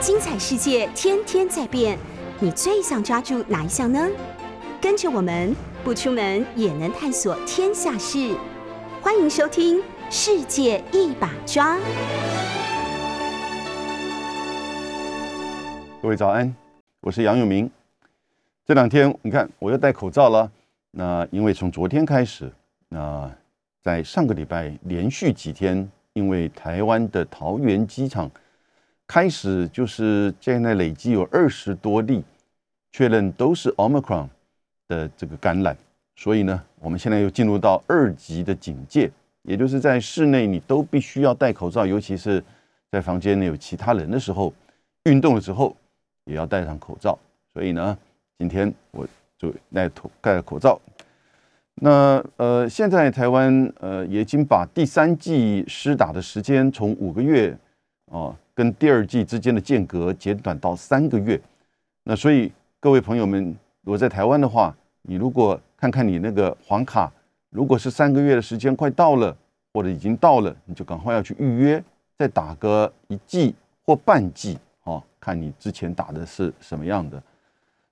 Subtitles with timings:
[0.00, 1.98] 精彩世界天天在变，
[2.38, 4.08] 你最想抓住哪一项呢？
[4.80, 8.34] 跟着我们不出门也能探索天下事，
[9.02, 9.76] 欢迎收听
[10.08, 11.76] 《世界一把抓》。
[16.00, 16.56] 各位早安，
[17.02, 17.70] 我是杨永明。
[18.64, 20.50] 这两天你看我又戴口罩了，
[20.92, 22.50] 那因为从昨天开始，
[22.88, 23.30] 那
[23.82, 28.30] 在上个礼拜连续几天，因为台湾的桃园机场。
[29.10, 32.22] 开始就是现在累计有二十多例
[32.92, 34.28] 确认都是 Omicron
[34.86, 35.76] 的这个感染，
[36.14, 39.10] 所以呢，我们现在又进入到二级的警戒，
[39.42, 42.40] 也就是在室内你都必须要戴口罩，尤其是
[42.92, 44.54] 在房间内有其他人的时候，
[45.02, 45.76] 运动的时候
[46.26, 47.18] 也要戴上口罩。
[47.52, 47.98] 所以呢，
[48.38, 49.04] 今天我
[49.36, 50.80] 就戴头戴了口罩。
[51.74, 57.58] 那呃，现在台湾呃已经把第三季施打的时间从五个月
[58.12, 58.32] 啊。
[58.54, 61.40] 跟第二季之间的间隔减短到三个月，
[62.04, 67.10] 那所以各位朋友们，如果在台湾的话，你如果看看你那个黄卡，
[67.50, 69.34] 如果是三个月的时间快到了，
[69.72, 71.82] 或者已经到了，你就赶快要去预约，
[72.18, 77.22] 再打个一季或半季啊，看你之前打的是什么样的，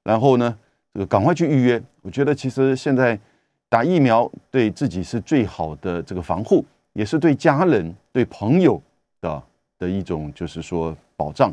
[0.02, 0.58] 然后呢，
[0.92, 1.82] 这个赶快去预约。
[2.02, 3.18] 我觉得其实现在
[3.68, 8.82] 打疫苗对自己是最好的这个防护，也是对家人、对朋友
[9.20, 9.42] 的。
[9.78, 11.52] 的一种就是说保障，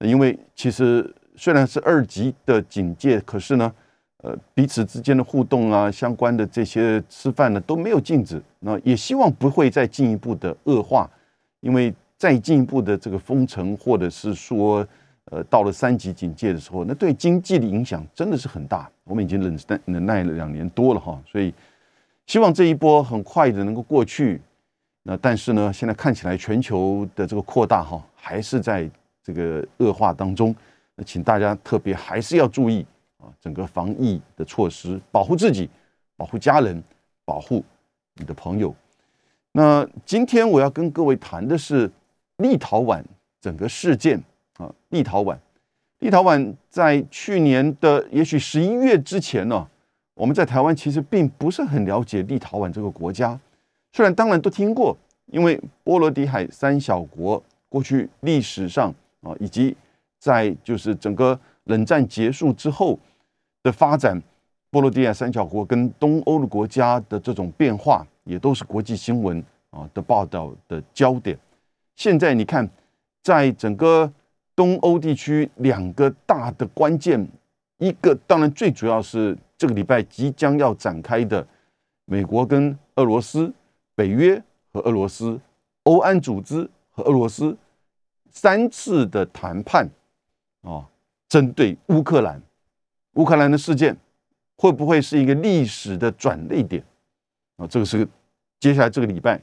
[0.00, 3.72] 因为其实虽然是二级的警戒，可是呢，
[4.18, 11.08] 呃，彼此之间的互动啊，相关的这些吃饭呢都没有禁止，那也希望不会再进一步的恶化，
[11.60, 14.86] 因为再进一步的这个封城，或者是说，
[15.30, 18.90] 呃，到了三级警戒的时候，那对经济的影响真的是很大。
[19.04, 21.54] 我们已经忍耐忍耐了两年多了哈，所以
[22.26, 24.40] 希望这一波很快的能够过去。
[25.08, 28.90] 那但是呢，现在看起来全球的这个扩大哈，还是在
[29.22, 30.52] 这个恶化当中。
[30.96, 32.84] 那请大家特别还是要注意
[33.18, 35.70] 啊，整个防疫的措施，保护自己，
[36.16, 36.82] 保护家人，
[37.24, 37.64] 保护
[38.14, 38.74] 你的朋友。
[39.52, 41.88] 那今天我要跟各位谈的是
[42.38, 43.00] 立陶宛
[43.40, 44.20] 整个事件
[44.58, 45.38] 啊，立陶宛，
[46.00, 49.68] 立陶宛在去年的也许十一月之前呢，
[50.14, 53.38] 我们在台湾其实并不是很了解立陶宛这个国家。
[53.92, 54.94] 虽然当然都听过，
[55.26, 59.76] 因为波罗的海三小国过去历史上啊，以及
[60.18, 62.98] 在就是整个冷战结束之后
[63.62, 64.20] 的发展，
[64.70, 71.36] 波罗的海三小国跟东欧的国家的这种变化，也都是国际新闻啊的报道的焦点。
[71.96, 72.68] 现在你看，
[73.22, 74.10] 在整个
[74.54, 77.26] 东欧地区，两个大的关键，
[77.78, 81.46] 一个当然最主要是这个礼拜即将要展开的
[82.04, 83.52] 美国跟俄罗斯。
[83.94, 84.42] 北约
[84.76, 85.40] 和俄罗斯、
[85.84, 87.56] 欧安组织和俄罗斯
[88.28, 89.88] 三次的谈判
[90.60, 90.84] 啊，
[91.30, 92.42] 针对乌克兰，
[93.14, 93.96] 乌克兰的事件
[94.54, 96.84] 会不会是一个历史的转捩点
[97.56, 97.66] 啊？
[97.66, 98.06] 这个是
[98.60, 99.40] 接下来这个礼拜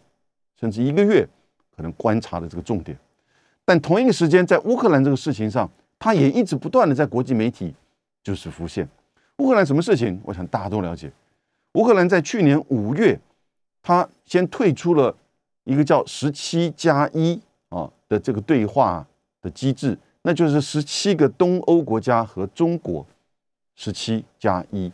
[0.60, 1.28] 甚至一个月
[1.76, 2.96] 可能观察的这个重点。
[3.66, 5.68] 但同一个时间，在乌克兰这个事情上，
[5.98, 7.74] 它也一直不断的在国际媒体
[8.22, 8.88] 就是浮现。
[9.38, 10.22] 乌克兰什么事情？
[10.24, 11.12] 我想大家都了解。
[11.74, 13.20] 乌克兰在去年五月。
[13.86, 15.14] 他先退出了
[15.64, 19.06] 一个叫“十七加一”啊的这个对话
[19.42, 23.06] 的机制，那就是十七个东欧国家和中国
[23.76, 24.92] “十七加一”。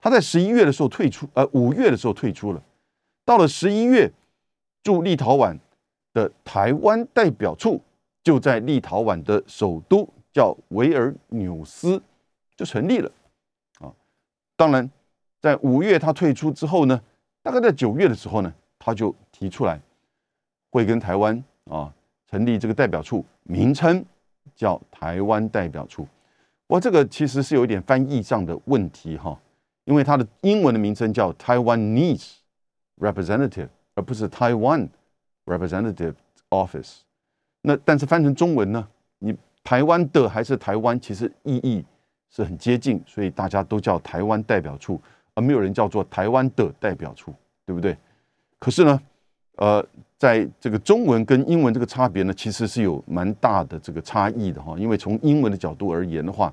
[0.00, 2.62] 他在十一月的时候退出，呃，五月的时候退出了。
[3.24, 4.10] 到了十一月，
[4.82, 5.58] 驻立陶宛
[6.12, 7.82] 的台湾代表处
[8.22, 12.00] 就在立陶宛的首都叫维尔纽斯
[12.56, 13.10] 就成立了。
[13.80, 13.92] 啊，
[14.56, 14.90] 当然，
[15.40, 17.00] 在五月他退出之后呢。
[17.42, 19.80] 大概在九月的时候呢，他就提出来
[20.76, 21.90] 会跟台湾啊
[22.30, 24.04] 成立这个代表处，名称
[24.54, 26.06] 叫台湾代表处。
[26.66, 29.40] 我这个其实是有一点翻译上的问题哈，
[29.84, 32.34] 因为它的英文的名称叫 Taiwanese
[32.98, 34.88] Representative，而不是 Taiwan
[35.46, 36.14] Representative
[36.50, 36.98] Office。
[37.62, 38.86] 那但是翻成中文呢，
[39.20, 39.34] 你
[39.64, 41.82] 台湾的还是台湾，其实意义
[42.28, 45.00] 是很接近，所以大家都叫台湾代表处。
[45.34, 47.32] 而没有人叫做台湾的代表处，
[47.64, 47.96] 对不对？
[48.58, 49.00] 可是呢，
[49.56, 49.86] 呃，
[50.18, 54.76] 在这个中文跟英文这个差别呢，其实是有蛮大的这个差异的哈。
[54.78, 56.52] 因为从英文的角度而言的话，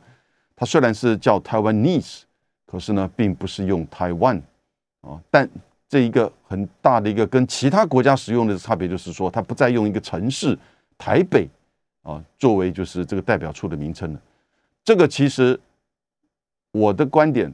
[0.55, 2.21] 它虽然是叫台湾 nese，
[2.65, 4.41] 可是呢，并不是用台湾
[5.01, 5.21] 啊。
[5.29, 5.49] 但
[5.87, 10.57] 这一个很大的一个跟其他国家使用的差别，就是说它不再用一个城市
[10.97, 11.47] 台北
[12.01, 14.21] 啊作为就是这个代表处的名称了。
[14.83, 15.59] 这个其实
[16.71, 17.53] 我的观点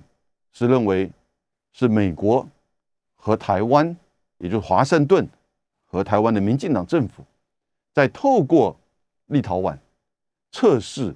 [0.52, 1.12] 是认为。
[1.72, 2.46] 是美国
[3.16, 3.96] 和台湾，
[4.40, 5.26] 也就是华盛顿
[5.92, 7.26] 和台湾的民进党政府，
[7.94, 8.80] 在透过
[9.26, 9.78] 立陶宛
[10.52, 11.14] 测试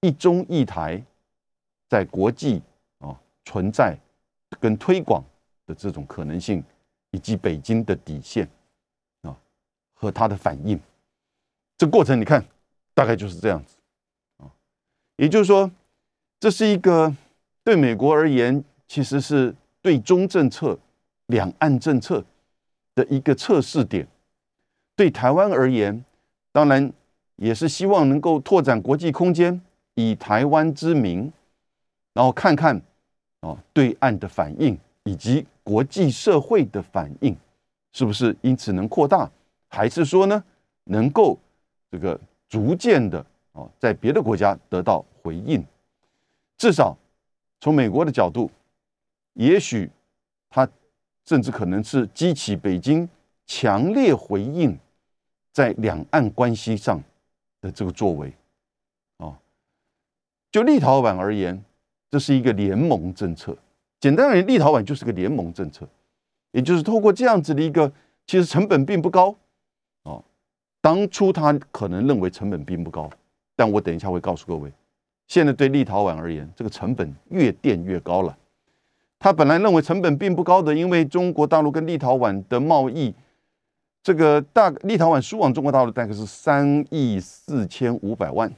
[0.00, 1.02] 一中一台
[1.88, 2.62] 在国际
[2.98, 3.98] 啊存在
[4.60, 5.22] 跟推广
[5.66, 6.62] 的这种可能性，
[7.10, 8.48] 以及北京的底线
[9.22, 9.36] 啊
[9.94, 10.78] 和它的反应。
[11.76, 12.44] 这过程你看，
[12.94, 13.76] 大概就是这样子
[14.38, 14.46] 啊，
[15.16, 15.70] 也就是说，
[16.38, 17.12] 这是一个
[17.64, 20.78] 对美国而言，其实是对中政策、
[21.26, 22.24] 两岸政策
[22.98, 24.04] 的一个测试点；
[24.96, 26.04] 对台湾而言，
[26.50, 26.92] 当然
[27.36, 29.60] 也是希望能够拓展国际空间，
[29.94, 31.32] 以台湾之名，
[32.12, 32.82] 然后看看
[33.40, 37.36] 啊对岸的反应以及国际社会的反应，
[37.92, 39.30] 是不是因此能扩大，
[39.68, 40.42] 还是说呢
[40.84, 41.38] 能够？
[41.90, 43.24] 这个逐渐的
[43.54, 45.64] 啊，在别的国家得到回应，
[46.58, 46.94] 至少
[47.62, 48.50] 从美国的角度，
[49.32, 49.90] 也许
[50.50, 50.68] 他
[51.28, 53.06] 甚至可能是激起北京
[53.44, 54.74] 强烈回应，
[55.52, 56.98] 在两岸关系上
[57.60, 58.32] 的这个作为
[59.18, 59.38] 啊。
[60.50, 61.62] 就立陶宛而言，
[62.10, 63.54] 这是一个联盟政策。
[64.00, 65.86] 简单而言，立陶宛就是个联盟政策，
[66.52, 67.92] 也就是透过这样子的一个，
[68.26, 69.36] 其实成本并不高。
[70.04, 70.24] 啊
[70.80, 73.10] 当初他可能认为成本并不高，
[73.54, 74.72] 但我等一下会告诉各位，
[75.26, 78.34] 现在对立陶宛而言，这个成本越垫越高了。
[79.18, 83.14] 他本来认为成本并不高的，因为中国大陆跟立陶宛的贸易，
[84.02, 88.52] 这个大立陶宛输往中国大陆大概是三亿四千五百万，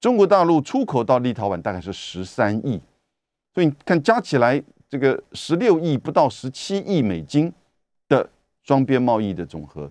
[0.00, 2.80] 中国大陆出口到立陶宛大概是十三亿，
[3.54, 7.50] 所以你看加起来这个十六亿不到十七亿美金
[8.08, 8.28] 的
[8.62, 9.90] 双边贸易的总和。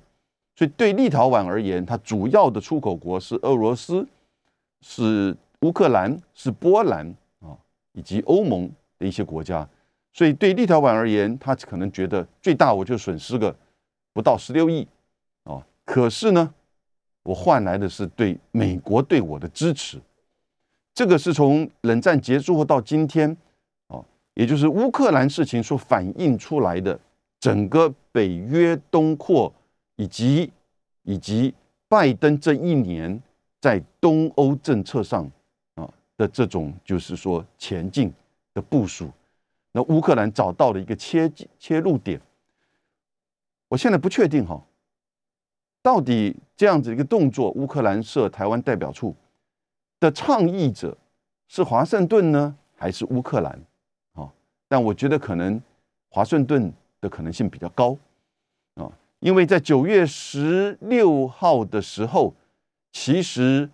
[0.56, 4.08] 所以对立陶宛而言，它主要的出口国是俄罗斯、
[4.82, 7.08] 是乌克兰、是波兰
[7.40, 7.58] 啊，
[7.94, 8.70] 以及欧盟
[9.02, 9.68] 的一些国家。
[10.14, 13.54] 所以对立陶宛而言，他可能觉得最大我就损失个
[14.14, 14.88] 不到十六亿
[15.44, 15.66] 啊。
[15.84, 16.54] 可是呢，
[17.24, 20.00] 我换来的是对美国对我的支持。
[20.94, 23.36] 这个是从冷战结束后到今天
[23.88, 24.00] 啊，
[24.36, 27.00] 也就是乌克兰事情所反映出来的
[27.40, 29.52] 整个北约东扩。
[29.98, 30.52] 以及
[31.04, 31.54] 以及
[31.88, 33.22] 拜登这一年
[33.60, 35.30] 在东欧政策上
[35.76, 35.88] 啊
[36.18, 38.12] 的这种就是说前进
[38.54, 39.10] 的部署，
[39.72, 42.20] 那乌克兰找到了一个切切入点。
[43.70, 44.62] 我现在不确定哈，
[45.82, 49.16] 到底这样子一个动作，乌克兰设台湾代表处
[50.00, 50.98] 的倡议者
[51.48, 53.58] 是华盛顿呢，还是乌克兰？
[54.14, 54.30] 啊，
[54.68, 55.62] 但我觉得可能
[56.10, 57.98] 华盛顿的可能性比较高
[58.76, 58.92] 啊。
[59.20, 62.34] 因为在九月十六号的时候，
[62.92, 63.70] 其实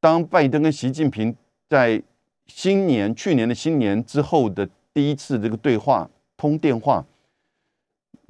[0.00, 1.34] 当拜登跟习近平
[1.70, 2.02] 在
[2.48, 7.04] 新年去年的新年之后的第一次这个对话通电话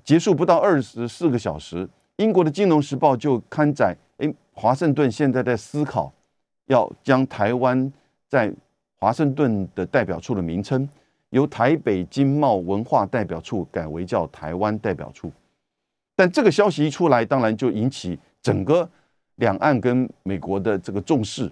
[0.04, 6.12] 结束不到二十四个小时，英国的《金融时报》就刊载：哎，华盛顿现在在思考
[6.66, 7.92] 要将台湾
[8.28, 8.52] 在
[8.96, 10.88] 华盛顿的代表处的名称
[11.30, 15.30] 由台北经贸文化代表处改为叫台湾代表处。
[16.16, 18.88] 但这个消息一出来，当然就引起整个
[19.36, 21.50] 两岸跟美国的这个重视。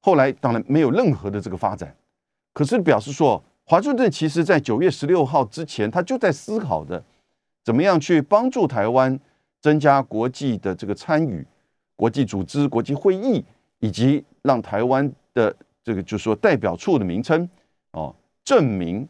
[0.00, 1.92] 后来当然没有任何的这个发展，
[2.56, 7.04] 可是表示说，华盛顿其实在九月十六号之前，他就在思考的
[7.62, 9.20] 怎么样去帮助台湾
[9.60, 11.46] 增加国际的这个参与、
[11.94, 13.44] 国际组织、国际会议，
[13.80, 17.46] 以及让台湾的这个就是说代表处的名称
[17.90, 19.06] 哦证明。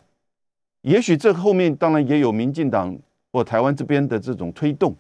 [0.81, 2.99] 也许这后面当然也有民进党。
[3.33, 4.97] 或台湾这边的这种推动，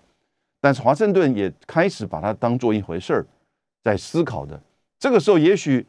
[0.60, 3.26] 但是华盛顿也开始把它当做一回事儿，
[3.82, 4.60] 在思考的。
[4.98, 5.86] 这个时候，也许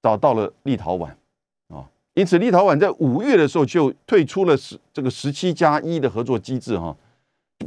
[0.00, 1.10] 找到了立陶宛，
[2.16, 6.96] 因此立陶宛在五月的时候就退出了十这个十七加一的合作机制哈，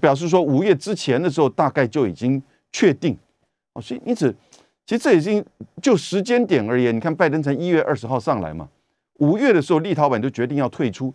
[0.01, 2.41] 表示说五月之前的时候大概就已经
[2.71, 3.15] 确定
[3.73, 4.35] 哦，所以因此
[4.87, 5.45] 其实这已经
[5.83, 8.67] 就时间点而言，你看拜登从一月二十号上来嘛，
[9.19, 11.13] 五月的时候立陶宛就决定要退出。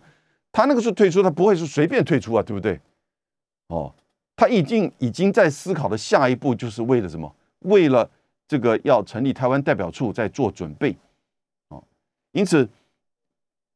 [0.53, 2.79] 他那个时候退出，他不会是随便退出啊，对不对？
[3.67, 3.93] 哦，
[4.37, 7.35] 他已经已经在思考的下一步，就是为了什么？
[7.59, 8.09] 为了
[8.47, 10.95] 这个要成立台湾代表处，在做准备。
[11.67, 11.83] 哦，
[12.31, 12.65] 因此，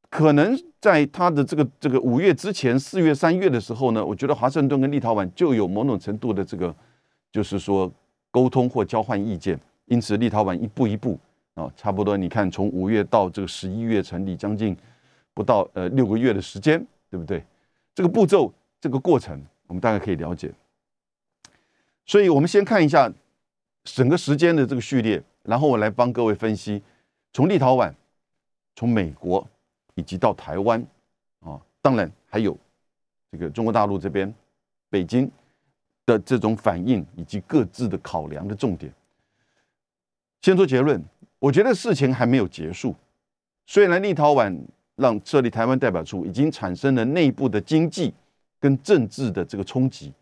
[0.09, 6.75] 可能在他的这个这个五月之前，四月、三月的时候呢，我觉得华盛顿跟立陶宛就有某种程度的这个，
[7.31, 7.91] 就是说
[8.31, 9.59] 沟通或交换意见。
[9.85, 11.19] 因此，立陶宛一步一步
[11.53, 14.75] 啊，差不多你看，从五月到这个十一月成立，将近。
[15.31, 17.41] 不到呃六个月的时间，对不对？
[17.95, 18.51] 这个步骤，
[18.81, 20.51] 这个过程，我们大概可以了解。
[22.05, 23.09] 所以，我们先看一下
[23.85, 26.81] 整个时间的这个序列，然后我来帮各位分析，
[27.31, 27.93] 从立陶宛、
[28.75, 29.47] 从美国
[29.95, 30.85] 以及到台湾
[31.41, 32.57] 啊，当然还有
[33.31, 34.33] 这个中国大陆这边
[34.89, 35.29] 北京
[36.05, 38.93] 的这种反应以及各自的考量的重点。
[40.41, 41.03] 先说结论，
[41.37, 42.95] 我觉得事情还没有结束。
[43.65, 44.57] 虽然立陶宛
[44.95, 48.13] 让设立台湾代表处，已经产生了内部的经济
[48.59, 50.13] 跟政治的这个冲击，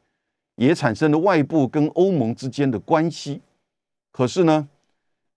[0.56, 3.42] 也产生了外部跟欧盟之间的关系。
[4.12, 4.68] 可是呢，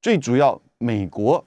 [0.01, 1.45] 最主要美国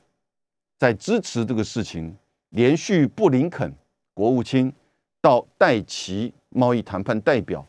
[0.77, 2.15] 在支持这个事情，
[2.53, 3.71] 连续布林肯
[4.13, 4.71] 国务卿
[5.19, 7.65] 到戴奇贸易谈判代表，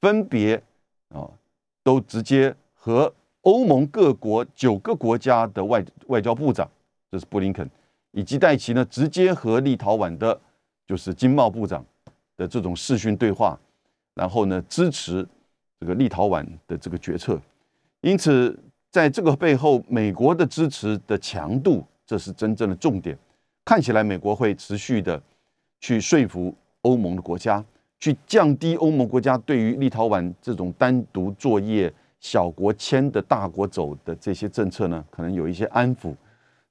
[0.00, 0.62] 分别
[1.08, 1.26] 啊
[1.82, 3.12] 都直接和
[3.42, 6.68] 欧盟各国九个国家的外外交部长，
[7.10, 7.68] 这是布林肯。
[8.12, 10.38] 以及戴奇呢，直接和立陶宛的，
[10.86, 11.84] 就是经贸部长
[12.36, 13.58] 的这种视讯对话，
[14.14, 15.26] 然后呢，支持
[15.80, 17.40] 这个立陶宛的这个决策。
[18.02, 18.58] 因此，
[18.90, 23.18] 在这个背后，美国的支持的强度，这是真正的重点。
[23.66, 25.20] 看起来，美国会持续的
[25.80, 27.62] 去说服欧盟的国家，
[27.98, 36.14] 去降低欧盟国家对于立陶宛这种单独作业、小国牵的大国走的这些政策呢，可能有一些安抚。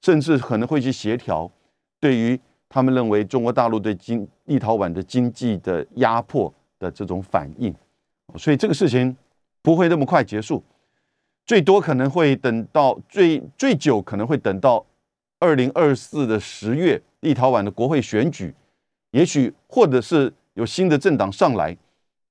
[0.02, 1.52] 甚至可能会去协调，
[2.00, 7.74] 对于他们认为中国大陆对经立陶宛的经济的压迫的这种反应，
[8.38, 9.18] 所以这个事情
[9.64, 10.64] 不会那么快结束，
[11.46, 14.86] 最多可能会等到最最久可能会等到
[15.40, 18.54] 二零二四的十月，立陶宛的国会选举，
[19.12, 21.76] 也许或者是有新的政党上来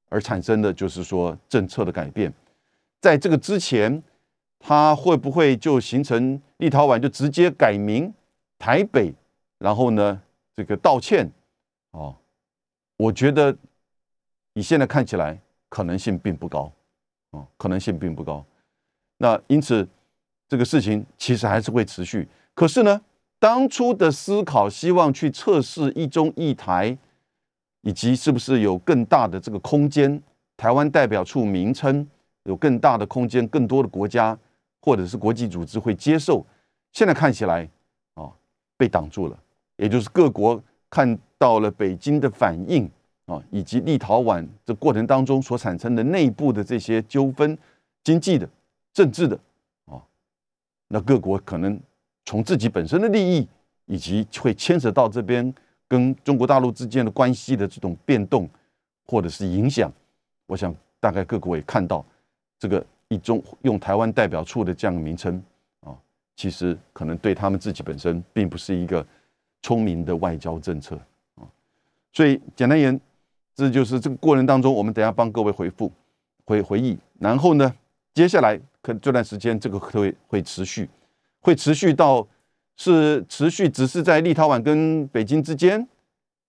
[0.08, 2.32] 而产生的就是说政策的改变，
[3.00, 4.02] 在这个之前。
[4.66, 8.10] 他会不会就形成立陶宛就直接改名
[8.58, 9.12] 台北，
[9.58, 10.22] 然后呢
[10.56, 11.30] 这个道歉？
[11.90, 12.16] 哦，
[12.96, 13.54] 我觉得
[14.54, 16.72] 你现在看起来可能性并不高，
[17.32, 18.42] 哦，可能性并不高。
[19.18, 19.86] 那因此
[20.48, 22.26] 这个事情其实还是会持续。
[22.54, 23.00] 可是呢，
[23.38, 26.96] 当初的思考希望去测试一中一台，
[27.82, 30.22] 以及是不是有更大的这个空间，
[30.56, 32.08] 台湾代表处名称
[32.44, 34.38] 有更大的空间，更多的国家。
[34.86, 36.44] 或者是国际组织会接受，
[36.92, 37.66] 现在看起来
[38.16, 38.30] 啊
[38.76, 39.38] 被挡住了，
[39.78, 42.84] 也就是各国看到了北京的反应
[43.24, 47.56] 啊，以及立陶宛这过程当中所产生的内部的这些纠纷、
[48.02, 48.46] 经济的、
[48.92, 49.34] 政治的
[49.86, 49.96] 啊，
[50.88, 51.80] 那各国可能
[52.24, 53.48] 从自己本身的利益，
[53.86, 55.54] 以及会牵扯到这边
[55.88, 58.48] 跟中国大陆之间的关系的这种变动
[59.06, 59.92] 或者是影响，
[60.46, 62.04] 我想大概各国也看到
[62.58, 62.84] 这个。
[63.08, 65.40] 一中用台湾代表处的这样的名称
[65.80, 65.94] 啊，
[66.34, 69.06] 其实可能对他们自己本身并不是一个
[69.62, 70.98] 聪明的外交政策
[71.36, 71.44] 啊，
[72.12, 72.98] 所以简单言，
[73.54, 75.92] 这就是这个过程当中，我们等下帮各位回复
[76.46, 77.72] 回回忆，然后呢，
[78.14, 80.88] 接下来可这段时间这个会会持续，
[81.44, 82.26] 会持续到
[82.76, 85.86] 是持续只是在立陶宛跟北京之间，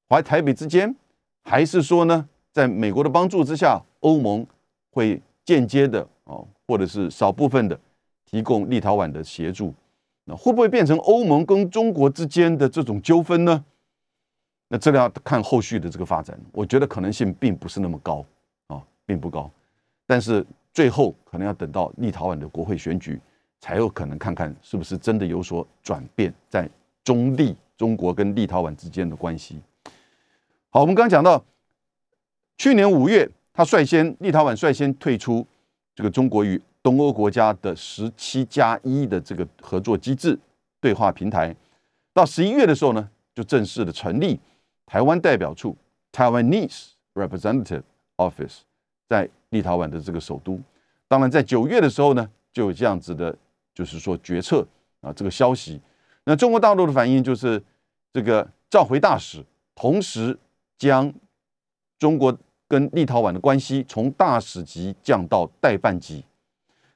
[0.09, 0.95] 或台北之间，
[1.43, 4.47] 还是说呢，在美国的帮助之下，欧盟
[4.89, 6.07] 会间接的。
[6.27, 7.79] 哦，或者是少部分的
[8.25, 9.71] 提供立陶宛的协助，
[10.23, 13.63] 那会不会变成欧盟跟中国之间的这种纠纷呢？
[14.69, 16.35] 那这要看后续的这个发展。
[16.51, 18.25] 我觉得可能性并不是那么高
[18.65, 19.51] 啊，并不高。
[20.07, 23.21] 但是最后可能要等到立陶宛的国会选举，
[23.65, 26.69] 才有可能看看是不是真的有所转变，在
[27.03, 29.59] 中立中国跟立陶宛之间的关系。
[30.69, 31.43] 好，我们刚讲到，
[32.59, 35.43] 去年五月，他率先立陶宛率先退出。
[35.95, 40.37] 这个中国与东欧国家的十七加一的这个合作机制
[40.79, 41.55] 对话平台，
[42.13, 44.39] 到十一月的时候呢，就正式的成立
[44.85, 45.75] 台湾代表处
[46.11, 47.81] （Taiwanese Representative
[48.17, 48.59] Office）
[49.09, 50.61] 在立陶宛的这个首都。
[51.07, 53.35] 当然，在九月的时候呢，就有这样子的，
[53.75, 54.65] 就是说决策
[55.01, 55.79] 啊这个消息。
[56.23, 57.61] 那中国大陆的反应就是
[58.11, 60.35] 这个召回大使，同时
[60.79, 61.13] 将
[61.99, 62.35] 中国。
[62.67, 66.25] 跟立陶宛的关系从大使级降到代办级，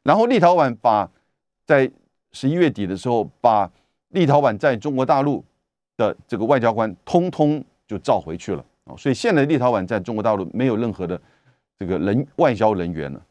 [0.01, 1.07] 然后立陶宛把
[1.63, 1.89] 在
[2.31, 3.71] 十一月底的时候，把
[4.07, 5.45] 立陶宛在中国大陆
[5.95, 11.21] 的这个外交官通通就召回去了啊，所以现在立陶宛在中国大陆没有任何的
[11.77, 13.23] 这个人外交人员了。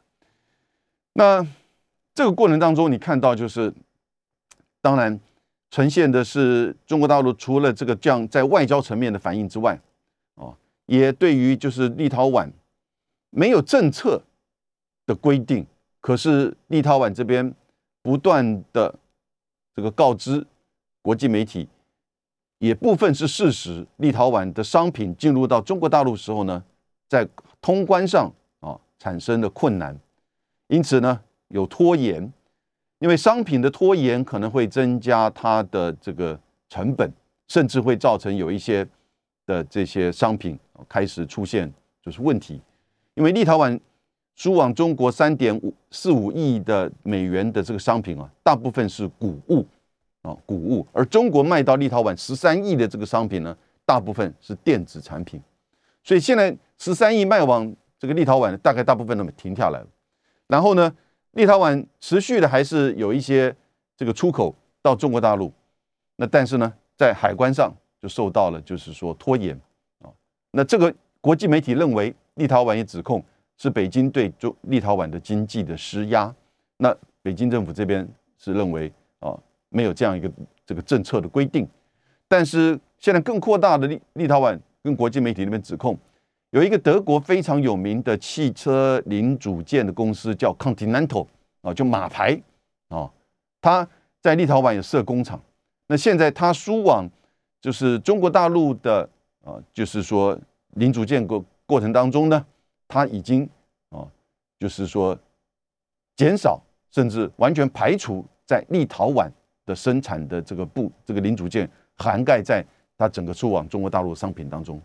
[1.14, 1.44] 那
[2.18, 3.72] 这个过程当中，你看到就是，
[4.80, 5.20] 当然
[5.70, 9.80] 呈现的是中国大陆除了这个这样在外交层面的反应之外。
[10.86, 12.50] 也对于就是立陶宛
[13.30, 14.20] 没有政策
[15.06, 15.64] 的规定，
[16.00, 17.54] 可是立陶宛这边
[18.02, 18.92] 不断的
[19.76, 20.44] 这个告知
[21.00, 21.68] 国际媒体，
[22.58, 23.86] 也部分是事实。
[23.98, 26.64] 立陶宛的商品进入到中国大陆时候呢，
[27.06, 27.28] 在
[27.60, 29.96] 通关上啊产生了困难，
[30.66, 32.32] 因此呢有拖延，
[32.98, 36.38] 因为商品的拖延可能会增加它的这个
[36.68, 37.12] 成本，
[37.48, 38.86] 甚至会造成有一些
[39.46, 40.58] 的这些商品。
[40.88, 41.68] 开始出现
[42.00, 42.60] 就是问题，
[43.14, 43.76] 因为立陶宛
[44.36, 49.66] 输往中国三点五四五亿的美元的这个商品啊，大部分是谷物
[50.22, 55.42] 啊谷物，而中国卖到立陶宛十三亿的这个商品呢，大部分是电子产品，
[56.04, 59.86] 所以现在十三亿卖往这个立陶宛，大概大部分都停下来了。
[60.46, 60.94] 然后呢，
[61.32, 63.54] 立陶宛持续的还是有一些
[63.96, 65.52] 这个出口到中国大陆，
[66.16, 69.58] 那但是呢，在海关上就受到了就是说拖延
[70.00, 70.10] 啊。
[70.50, 73.22] 那这个国际媒体认为，立陶宛也指控
[73.56, 76.34] 是北京对中立陶宛的经济的施压。
[76.78, 78.08] 那北京政府这边
[78.38, 79.36] 是认为啊，
[79.68, 80.30] 没有这样一个
[80.64, 81.68] 这个政策的规定，
[82.26, 85.98] 但是现在更扩大的立立陶宛跟国际媒体那边指控，
[86.50, 91.26] 有一个德国非常有名的汽车零组件的公司叫 Continental
[91.62, 92.40] 啊，就马牌
[92.88, 93.10] 啊，
[93.60, 93.86] 它
[94.20, 95.40] 在立陶宛有设工厂，
[95.86, 97.08] 那现在它输往
[97.60, 99.08] 就是中国大陆的
[99.44, 100.38] 啊，就是说
[100.74, 102.46] 零组件过过程当中呢，
[102.86, 103.48] 它已经
[103.90, 104.06] 啊，
[104.58, 105.18] 就是说
[106.16, 106.62] 减少。
[106.90, 109.30] 甚至完全排除在立陶宛
[109.66, 112.64] 的生产的这个部这个零组件涵盖在
[112.96, 114.80] 它整个出往中国大陆商品当中，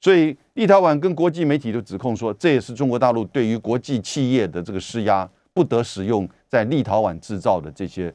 [0.00, 8.12] 所以立陶宛跟国际媒体都指控说，这也是中国大陆对于国际企业的这个施压，不得使用在立陶宛制造的这些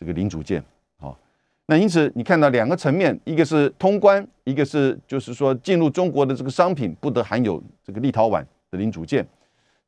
[0.00, 0.62] 这个零组件。
[0.98, 1.18] 好，
[1.66, 9.26] 那因此你看到两个层面，一个是通关，一个是就是说进入中国的这个商品不得含有这个立陶宛的零组件，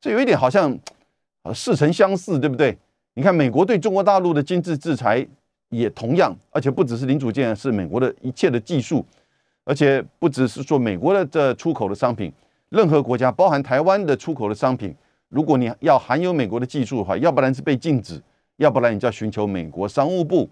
[0.01, 0.77] 这有一点好像
[1.43, 1.55] 呃。
[1.55, 2.77] 似曾相似，对不对？
[3.15, 5.27] 你看，美国对中国大陆的经济制裁
[5.71, 9.05] 也同样，而且不只是零组件，是美国的一切的技术，
[9.69, 12.33] 而且不只是说美国的这出口的商品，
[12.71, 14.95] 任何国家，包含台湾的出口的商品，
[15.29, 18.19] 如果你要含有美国的技术的话，要不然是被禁止，
[18.57, 20.49] 要不然你就要寻求美国商务部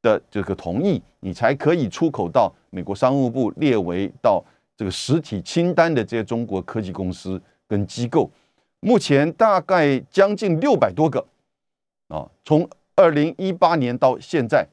[0.00, 4.40] 的这个同意，你才可以出口到美国商务部列为到
[4.76, 8.30] 这个实体清单的这些中国科技公司跟机构。
[8.78, 11.26] 目前大概将近六百多个
[12.06, 14.64] 啊，从二零一八年到现在，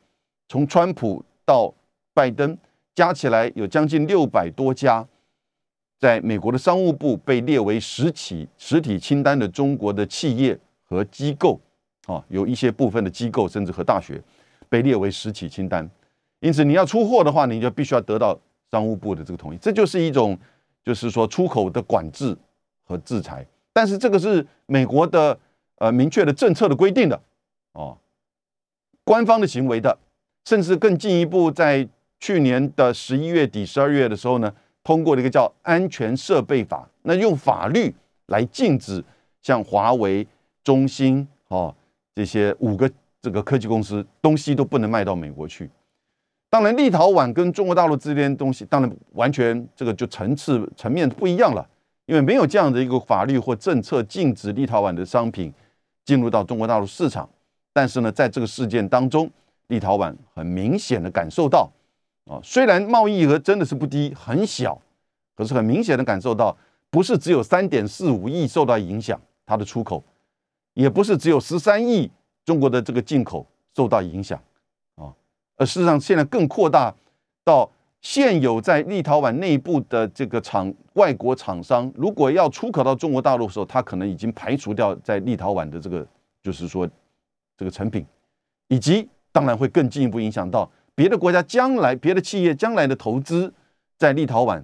[0.48, 1.74] 从川普到
[2.14, 2.56] 拜登
[3.00, 5.08] 加起来有将近六百多家，
[5.98, 11.58] 在美国的商务部被列为实体实体清单的中国的企业和机构
[12.08, 14.22] 啊，有一些部分的机构甚至和大学
[14.68, 15.90] 被列为实体清单，
[16.42, 18.38] 因此你要出货的话，你就必须要得到
[18.70, 20.38] 商务部的这个同意，这就是一种
[20.84, 22.38] 就是说出口的管制
[22.84, 23.48] 和制裁。
[23.72, 25.40] 但是这个是美国的
[25.78, 27.18] 呃明确的政策的规定的
[27.72, 27.98] 哦，
[29.06, 29.98] 官方的行为的，
[30.44, 31.88] 甚至更进一步，在
[32.20, 34.54] 去年的十一月底、十二月的时候呢，
[34.84, 37.94] 通过了一个叫《安全设备法》，那用法律
[38.28, 39.04] 来禁止
[39.42, 40.28] 像华为、
[40.64, 41.74] 中兴哦
[42.14, 42.90] 这些五个
[43.22, 45.70] 这个科技公司东西都不能卖到美国去。
[46.50, 51.68] 当然，立陶宛跟中国大陆之间东西，当然完全这个就层次层面不一样了。
[52.06, 55.54] 因为没有这样的一个法律或政策禁止立陶宛的商品
[56.06, 57.30] 进入到中国大陆市场，
[57.72, 59.30] 但是呢，在这个事件当中，
[59.68, 61.72] 立陶宛很明显的感受到，
[62.30, 64.80] 啊，虽然贸易额真的是不低，很小，
[65.36, 66.56] 可是很明显的感受到，
[66.90, 70.04] 不是只有三点四五亿受到影响，它的出口，
[70.74, 72.10] 也不是只有十三亿
[72.46, 74.40] 中国的这个进口受到影响，
[74.96, 75.12] 啊，
[75.58, 76.94] 而事实上现在更扩大
[77.44, 77.70] 到。
[78.02, 86.08] 现有在立陶宛内部的这个厂外国厂商，如果要出口到中国大陆的时候，他可能已经排除掉在立陶宛的这个，
[86.42, 86.90] 就是说
[87.58, 88.06] 这个成品，
[88.70, 93.54] 以及当然会更进一步影响到别的国家将来别的企业将来的投资
[93.98, 94.62] 在立陶宛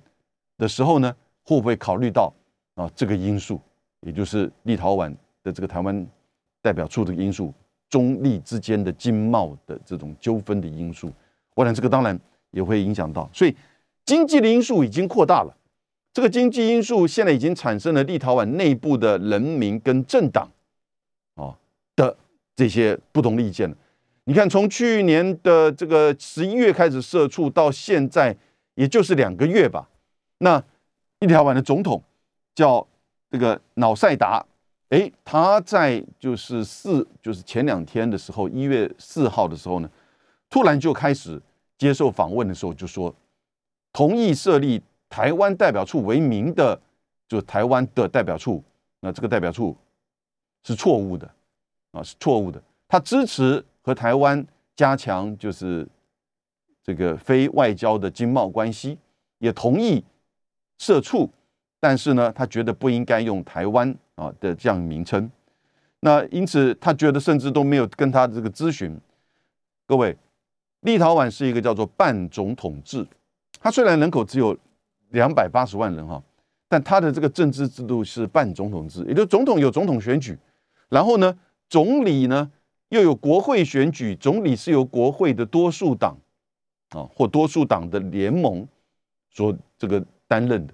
[0.58, 2.34] 的时候呢，会不会考虑到
[2.74, 3.58] 啊这个因素，
[4.02, 5.10] 也就是立陶宛
[5.44, 6.06] 的这个台湾
[6.62, 7.54] 代表处的因素，
[7.90, 11.10] 中立之间的经贸的这种纠纷的因素，
[11.54, 12.20] 我想这个当然。
[12.52, 13.54] 也会影响到，所以
[14.06, 15.54] 经济的因素已经扩大了。
[16.14, 20.50] 这个经济因素现在已经产生了立陶宛内部的人民跟政党
[21.36, 21.54] 啊
[21.98, 22.16] 的
[22.56, 23.76] 这些不同的意见了。
[24.26, 28.36] 你看，从去年的这个十一月开始设处到现在，
[28.76, 29.90] 也就是两个月吧。
[30.40, 30.62] 那
[31.20, 32.04] 立陶宛的总统
[32.54, 32.86] 叫
[33.32, 34.46] 这个瑙塞达，
[34.90, 39.90] 哎，他在就是四就是前两天的时候，一月四号的时候呢，
[40.50, 41.42] 突然就开始。
[41.78, 43.14] 接受访问的时候就说，
[43.92, 46.80] 同意设立台湾代表处为名的，
[47.28, 48.64] 就台湾的代表处，
[49.02, 49.76] 那这个代表处
[50.64, 51.30] 是错误的，
[51.92, 52.64] 啊，是错误的。
[52.88, 54.44] 他支持和台湾
[54.76, 55.88] 加强就是
[56.82, 58.98] 这个非外交的经贸关系，
[59.38, 60.04] 也同意
[60.80, 61.30] 设处，
[61.80, 65.30] 但是呢，他觉得不应该用台湾啊的这样名称。
[66.00, 69.00] 那因此他觉得甚至都没有跟他这个咨询，
[69.86, 70.18] 各位。
[70.82, 73.04] 立陶宛是一个叫做半总统制，
[73.60, 74.56] 它虽然人口只有
[75.10, 76.22] 两百八十万人哈，
[76.68, 80.38] 但它的这个政治制度是半总统制，也就总统有总统选举，
[80.90, 81.36] 然后呢，
[81.70, 82.52] 总理呢
[82.90, 86.18] 又有国会选举，总理是由国会的多数党
[86.90, 88.68] 啊或多数党的联盟
[89.32, 90.74] 所这个担任的，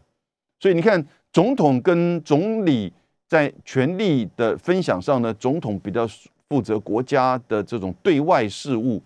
[0.60, 2.91] 所以你看，总统跟总理
[3.28, 6.08] 在权力的分享上呢，总统比较
[6.47, 9.02] 负责国家的这种对外事务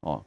[0.00, 0.20] 啊。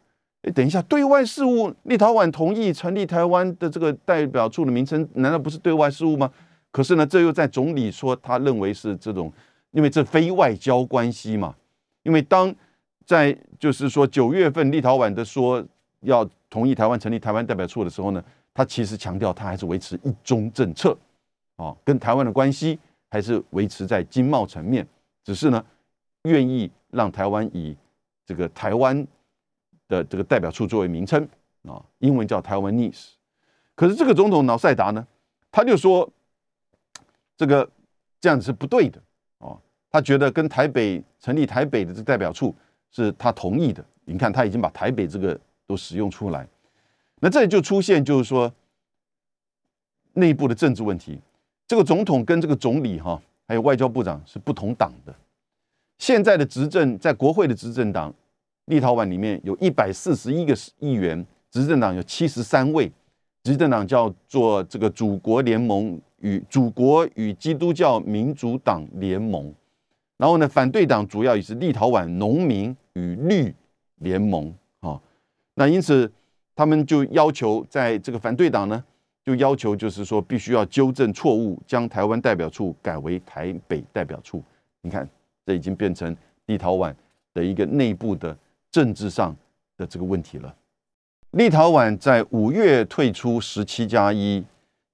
[0.43, 6.30] 哎，等一下，对外事务，立陶宛同意成立台湾的这个代表处的名称，难道不是对外事务吗？
[6.69, 9.32] 可是呢，这又在总理说他认为是这种，
[9.71, 11.56] 因为这非外交关系嘛。
[12.04, 12.54] 因为当
[13.06, 15.66] 在就是说九月份立陶宛的说
[16.02, 20.98] 要同意台湾成立台湾代表处的时候呢，他其实强调他还是维持一中政策，
[21.56, 22.78] 啊，跟台湾的关系
[23.10, 24.88] 还是维持在经贸层面，
[25.24, 25.66] 只是呢
[26.24, 27.76] 愿意让台湾以
[28.26, 29.06] 这个台湾。
[29.89, 31.22] 的这个代表处作为名称
[31.68, 33.10] 啊，英文叫台湾 Nice。
[33.76, 35.06] 可是这个总统瑙塞达呢，
[35.52, 36.10] 他就说
[37.38, 37.70] 这个
[38.22, 39.00] 这样子是不对的。
[39.94, 42.54] 他觉得跟台北成立台北的这代表处
[42.92, 43.86] 是他同意的。
[44.04, 46.46] 你看他已经把台北这个都使用出来，
[47.22, 48.52] 那这里就出现就是说
[50.14, 51.18] 内部的政治问题。
[51.68, 55.16] 这个总统跟这个总理哈，还有外交部长是不同党的。
[56.00, 58.14] 现在的执政在国会的执政党。
[58.68, 62.90] 立陶宛里面有一百四十一个议员，执政党有七十三位，
[63.44, 69.54] 执政党叫做这个祖国联盟与祖国与基督教民主党联盟，
[70.24, 73.54] 然后呢，反对党主要也是立陶宛农民与绿
[73.98, 74.98] 联盟啊。
[75.56, 76.10] 那因此
[76.56, 78.82] 他们就要求在这个反对党呢，
[79.26, 84.42] 就要求就是说必须要纠正错误，将台湾代表处改为台北代表处。
[84.82, 85.06] 你看，
[85.46, 86.96] 这已经变成立陶宛
[87.34, 88.34] 的一个内部的。
[88.72, 89.36] 政治上
[89.78, 90.56] 的这个问题了。
[91.34, 94.44] 立陶宛在五月退出十七加一，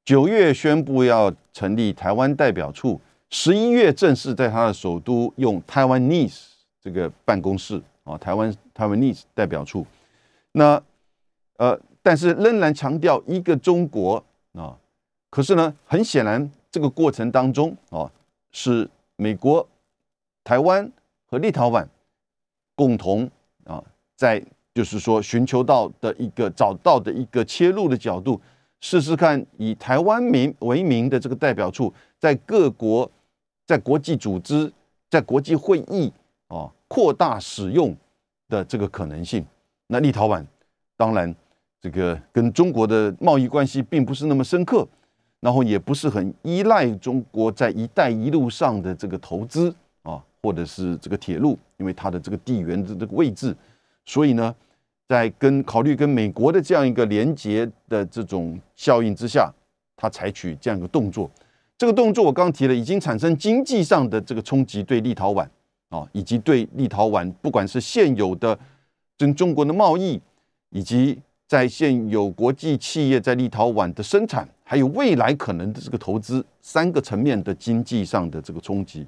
[0.04, 6.48] 九月宣布要成立台湾代表处，十一月正式在他的首都用台湾 Nice
[6.82, 9.86] 这个办公室啊，台湾台湾 Nice 代表处。
[10.52, 10.82] 那
[11.58, 14.76] 呃，但是仍然强调一个中国啊。
[15.30, 18.12] 可是呢，很显然这个过程当中啊，
[18.52, 19.68] 是美国、
[20.44, 20.92] 台湾
[21.28, 21.86] 和立陶宛
[22.76, 23.30] 共同。
[23.66, 23.84] 啊，
[24.16, 28.42] 在就是说，寻求到的一个找到的一个切入的角度，
[28.82, 33.12] 试试看以台湾名为名的这个代表处，在各国、
[33.70, 34.74] 在国际组织、
[35.12, 36.12] 在国际会议
[36.48, 37.96] 啊，扩大使用
[38.48, 39.46] 的这个可能性。
[39.86, 40.44] 那立陶宛
[40.98, 41.36] 当然
[41.80, 44.88] 这个跟中国的贸易关系并不是那么深刻，
[45.40, 50.20] 然后也不是很依赖中国在“一带一路”上的这个投资啊。
[50.42, 53.56] 或者是这个铁路，因为它的这个地缘的这个位置，
[54.06, 54.56] 所以呢，
[55.08, 59.54] 在跟考虑跟美国的这样一个连接的这种效应之下，
[59.96, 61.30] 他采取这样一个动作。
[61.80, 65.48] 这个动作我刚提了，已经产生经济上的这个冲击，对立陶宛
[65.88, 68.60] 啊，以及对立陶宛，不管是现有的
[69.18, 70.22] 跟中国的贸易，
[70.72, 79.08] 以及在现有国际企业在立陶宛的生产，还有未来可能的这个投资三个层面的经济上的这个冲击。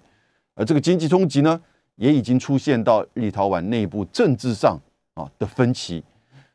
[0.56, 1.62] 而这个经济冲击呢，
[1.98, 4.80] 也已经出现到立陶宛内部政治上
[5.16, 6.02] 啊的分歧。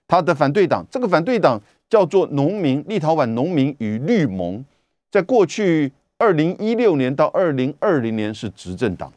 [0.08, 4.64] 他的反对党，这个反对党叫做农民立陶宛农民与绿盟，
[5.10, 9.12] 在过去二零一六年到二零二零年是执政党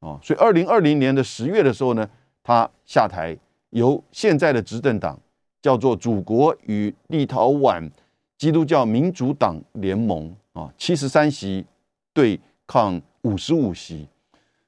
[0.00, 2.08] 啊，所以二零二零年的十月的时候呢，
[2.42, 3.36] 他下台，
[3.70, 5.18] 由现在的执政党
[5.62, 7.88] 叫做祖国与立陶宛
[8.36, 11.64] 基督教民主党联盟啊，七十三席
[12.12, 14.08] 对抗五十五席。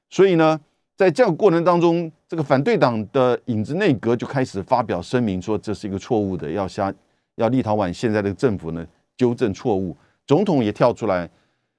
[0.09, 0.59] 所以呢，
[0.95, 6.93] 在这个过程当中，这个反对党的影子内阁就开始发表声明，说这是一个错误的，要下
[7.35, 9.97] 要立陶宛现在的政府呢纠正错误。
[10.25, 11.29] 总统也跳出来，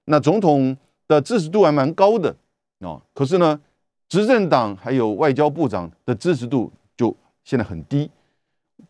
[0.07, 0.77] 那总统
[1.09, 2.35] 的支持度还蛮高的
[2.81, 3.61] 啊，可是呢，
[4.09, 8.11] 执政党还有外交部长的支持度就现在很低，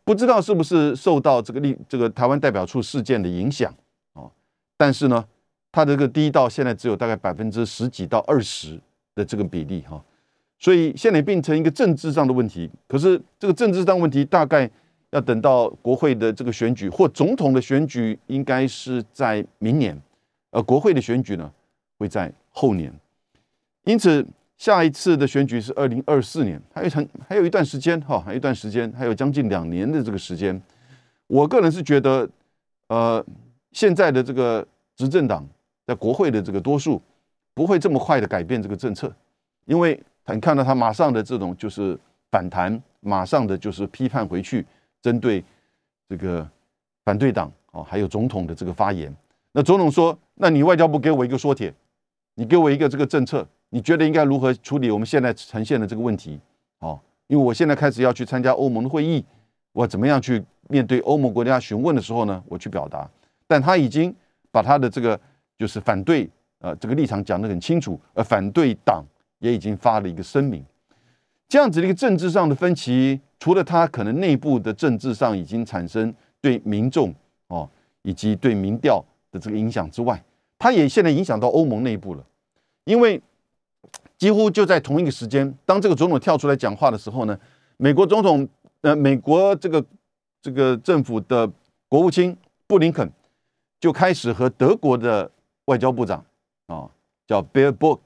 [0.05, 3.73] 不知道是不是受到这个立这个台湾代表处事件的影响
[4.15, 4.31] 啊？
[4.77, 5.25] 但是呢，
[5.71, 8.81] 它这个低到现在只有大概百分之十几到二十。
[9.17, 10.05] 的这个比例哈，
[10.59, 12.69] 所以现在变成一个政治上的问题。
[12.89, 14.69] 可是这个政治上问题大概
[15.11, 19.97] 要等到国会的这个选举或总统的选举，应该是在明年，
[20.55, 21.53] 而国会的选举呢
[21.99, 22.93] 会在后年。
[23.85, 30.61] 因此，下一次的选举是二零二四年，还有长还有一段时间哈，还有一段时间，还有将近两年的这个时间。
[31.27, 32.29] 我个人是觉得，
[32.89, 33.25] 呃，
[33.73, 35.47] 现在的这个执政党
[35.87, 37.03] 在国会的这个多数。
[37.57, 39.15] 不会这么快的改变这个政策，
[39.65, 41.97] 因为你看到他马上的这种就是
[42.29, 44.67] 反弹，马上的就是批判回去，
[45.01, 45.45] 针对
[46.09, 46.51] 这个
[47.05, 49.15] 反对党哦，还有总统的这个发言。
[49.57, 51.73] 那总统说：“那你外交部给我一个说帖，
[52.35, 56.41] 你给我一个这个政策，你觉得应该如何处理我们现在呈现的这个问题？”
[56.81, 59.25] 哦，因为我现在开始要去参加欧盟的会议，
[59.73, 62.43] 我怎么样去面对欧盟国家询问的时候呢？
[62.49, 63.09] 我去表达，
[63.47, 64.13] 但他已经
[64.51, 65.19] 把他的这个
[65.57, 69.05] 就是反对呃这个立场讲得很清楚，而反对党
[69.39, 70.65] 也已经发了一个声明，
[71.49, 77.15] 这样子的一个政治上的分歧，除了他可能内部的政治上已经产生对民众
[77.47, 77.71] 哦
[78.03, 79.03] 以及对民调
[79.35, 80.25] 的这个影响之外，
[80.59, 82.25] 他也现在影响到欧盟内部了，
[82.85, 83.21] 因为。
[84.17, 87.39] 几乎就在同一个时间，当这个总统跳出来讲话的时候呢，
[87.77, 88.49] 美国总统
[88.81, 89.85] 呃，美国这个
[90.41, 91.51] 这个政府的
[91.89, 92.35] 国务卿
[92.67, 93.11] 布林肯
[93.81, 95.31] 就开始和德国的
[95.67, 96.25] 外交部长
[96.69, 96.89] 啊，
[97.27, 98.01] 叫 Bear Book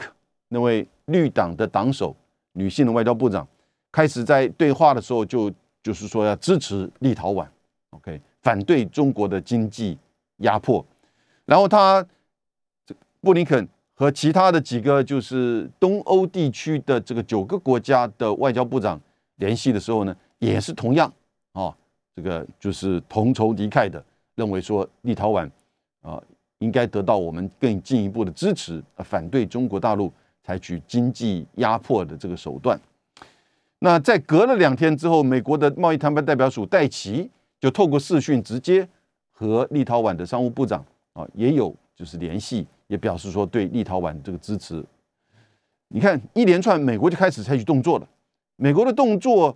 [0.49, 2.17] 那位绿党的党首
[2.55, 3.47] 女性的外交部长
[3.93, 7.47] 开始在对话的时候，就就是说要支持立陶宛
[7.91, 9.97] ，OK，反对中国的经济
[10.38, 10.85] 压迫，
[11.48, 12.06] 然后他
[13.22, 13.66] 布林肯。
[14.00, 19.00] 和其他的几个就是东欧地区的这个九个国家的外交部长
[19.38, 21.12] 联系的时候呢，也是同样
[21.50, 21.74] 啊，
[22.14, 24.00] 这个就是同仇敌忾的，
[24.37, 25.50] 认为说立陶宛
[26.00, 26.22] 啊
[26.61, 30.12] 应该得到我们更进一步的支持，反对中国大陆
[30.44, 32.80] 采取经济压迫的这个手段。
[33.80, 38.88] 那在隔了两天之后，美国的贸易谈判代表署戴奇就透过视讯直接
[39.32, 40.84] 和立陶宛的商务部长
[41.18, 42.66] 啊也有就是联系。
[42.88, 44.83] 也表示说对立陶宛这个支持。
[45.88, 48.09] 你看一连串，美国就开始采取动作了。
[48.57, 49.54] 美国的动作，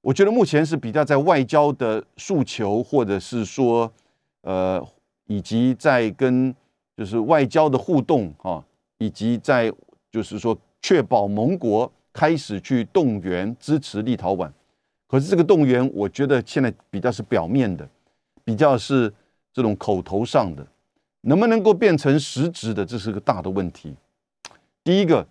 [0.00, 3.92] 我觉得目前是比较在外交的诉求，或者是说，
[4.40, 4.82] 呃，
[5.26, 6.56] 以及在跟
[6.96, 8.64] 就是外交的互动啊，
[8.96, 9.70] 以及在
[10.10, 14.50] 就是说确保盟国开始去动员支持立陶宛。
[15.06, 17.86] 可是这个动员，我觉得现在比较是表面的，
[18.42, 19.12] 比较是
[19.52, 20.66] 这种口头上的。
[21.22, 23.94] 能不能够变成实质的，这是个大的问题。
[24.82, 25.26] 第一个，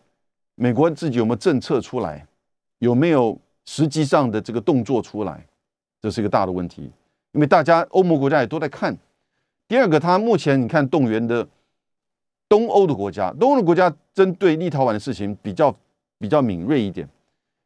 [0.55, 2.27] 美国自己有没有政策出来，
[2.79, 5.45] 有没有实际上的这个动作出来，
[6.01, 6.91] 这是一个大的问题。
[7.31, 8.95] 因为大家欧盟国家也都在看。
[9.67, 11.47] 第二个，他目前你看动员的
[12.47, 15.75] 东欧的国家，东欧的国家针对立陶宛的事情比较
[16.17, 17.07] 比较敏锐一点，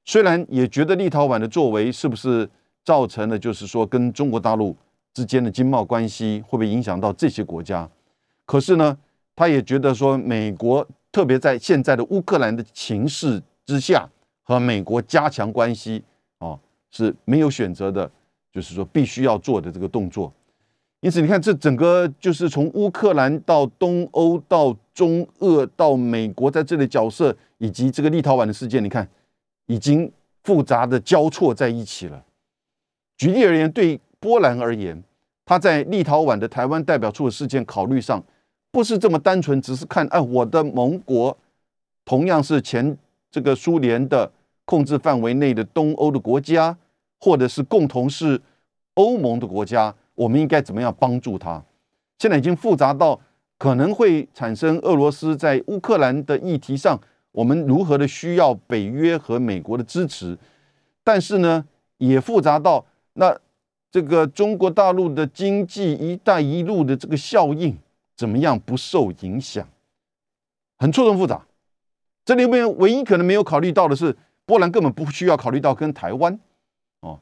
[0.03, 2.49] 虽然也觉得立陶宛的作为是不是
[2.83, 4.75] 造成了就是说跟中国大陆
[5.13, 7.89] 之间的经贸关系会不会影响到这些国家。
[8.45, 8.97] 可是呢，
[9.35, 14.07] 他也觉得说，美国特别在现在的乌克兰的情势之下，
[14.43, 16.03] 和美国加强关系
[16.39, 16.59] 啊
[16.91, 18.09] 是没有选择的，
[18.51, 20.31] 就是说必须要做的这个动作。
[20.99, 29.07] 因此，你看这整个就是从乌克兰到东欧到中俄到美国在这里角色，以及这个立陶宛的事件，你看
[29.67, 30.11] 已经
[30.43, 32.23] 复杂的交错在一起了。
[33.17, 35.01] 举例而言，对波兰而言，
[35.45, 38.21] 他在立陶宛的台湾代表处的事件考虑上。
[38.73, 41.37] 不是这么单纯，只是看哎，我的盟国
[42.03, 42.97] 同样是前
[43.29, 44.31] 这个苏联的
[44.65, 46.75] 控制范围内的东欧的国家，
[47.19, 48.41] 或者是共同是
[48.95, 51.63] 欧盟的国家，我们应该怎么样帮助他？
[52.17, 53.19] 现在已经复杂到
[53.59, 56.99] 可能会产生俄罗斯在乌克兰的议题上，
[57.31, 60.35] 我们如何的需要北约和美国的支持，
[61.03, 61.63] 但是呢，
[61.99, 62.83] 也复杂到
[63.13, 63.37] 那
[63.91, 67.77] 这个中国大陆的经济“一带一路”的这个效应。
[68.15, 69.67] 怎么样不受影响？
[70.77, 71.45] 很错综复杂。
[72.25, 76.39] 这里面唯一可能没有考虑到的是，波兰根本不需要考虑到跟台湾
[77.01, 77.19] 哦，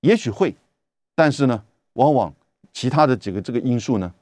[0.00, 0.54] 也许会，
[1.14, 2.34] 但是呢，往往
[2.72, 4.14] 其他的几个这个因素呢，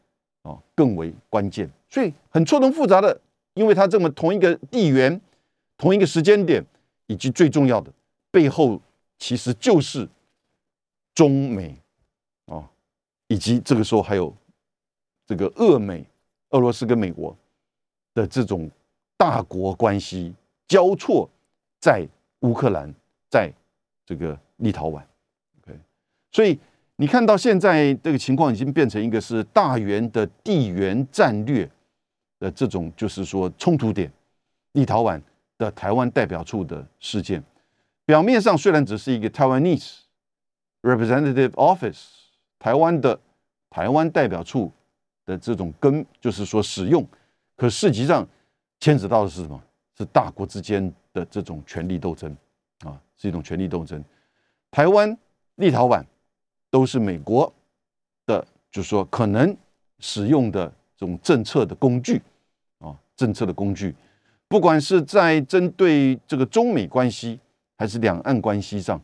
[0.42, 1.70] 哦更为关键。
[1.88, 3.20] 所以很错综复杂的，
[3.54, 5.20] 因为它这么同一个地缘、
[5.76, 6.64] 同一个时间点，
[7.06, 7.92] 以及最重要的
[8.30, 8.80] 背后，
[9.18, 10.08] 其实就是
[11.14, 11.76] 中美
[12.46, 12.68] 哦，
[13.26, 14.34] 以及这个时候还有
[15.26, 16.06] 这个俄美。
[16.50, 17.36] 俄罗斯跟美国
[18.14, 18.70] 的这种
[19.16, 20.34] 大国关系
[20.66, 21.28] 交错，
[21.80, 22.06] 在
[22.40, 22.92] 乌克兰，
[23.28, 23.52] 在
[24.04, 25.02] 这个立陶宛
[25.60, 25.78] ，OK，
[26.32, 26.58] 所以
[26.96, 31.70] 你看到现在这个情况已经变成一个是大元的地缘战略
[32.38, 34.10] 的这种，就是说冲突点。
[34.72, 35.20] 立陶宛
[35.58, 37.42] 的台湾代表处的事件，
[38.04, 39.98] 表面上虽然只是一个 Taiwanese
[40.82, 42.06] representative office，
[42.58, 43.20] 台湾的
[43.68, 44.72] 台湾代表处。
[45.30, 47.06] 的这种根就是说使用，
[47.56, 48.26] 可实际上
[48.80, 49.62] 牵扯到的是什么？
[49.96, 52.36] 是大国之间的这种权力斗争
[52.84, 54.02] 啊，是一种权力斗争。
[54.72, 55.16] 台湾、
[55.54, 56.04] 立陶宛
[56.68, 57.52] 都是美国
[58.26, 59.56] 的，就是说可能
[60.00, 60.66] 使用的
[60.96, 62.20] 这种政策的工具
[62.80, 63.94] 啊，政策的工具，
[64.48, 67.38] 不管是在针对这个中美关系
[67.76, 69.00] 还是两岸关系上，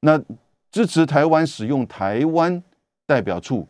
[0.00, 0.22] 那
[0.70, 2.62] 支持台湾使用台湾
[3.06, 3.66] 代表处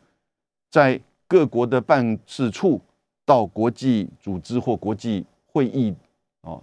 [0.69, 1.01] 在。
[1.33, 2.79] 各国的办事处
[3.25, 5.95] 到国际组织或国际会议
[6.43, 6.61] 啊，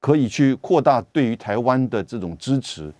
[0.00, 2.92] 可以去扩大对于台湾的这种支持，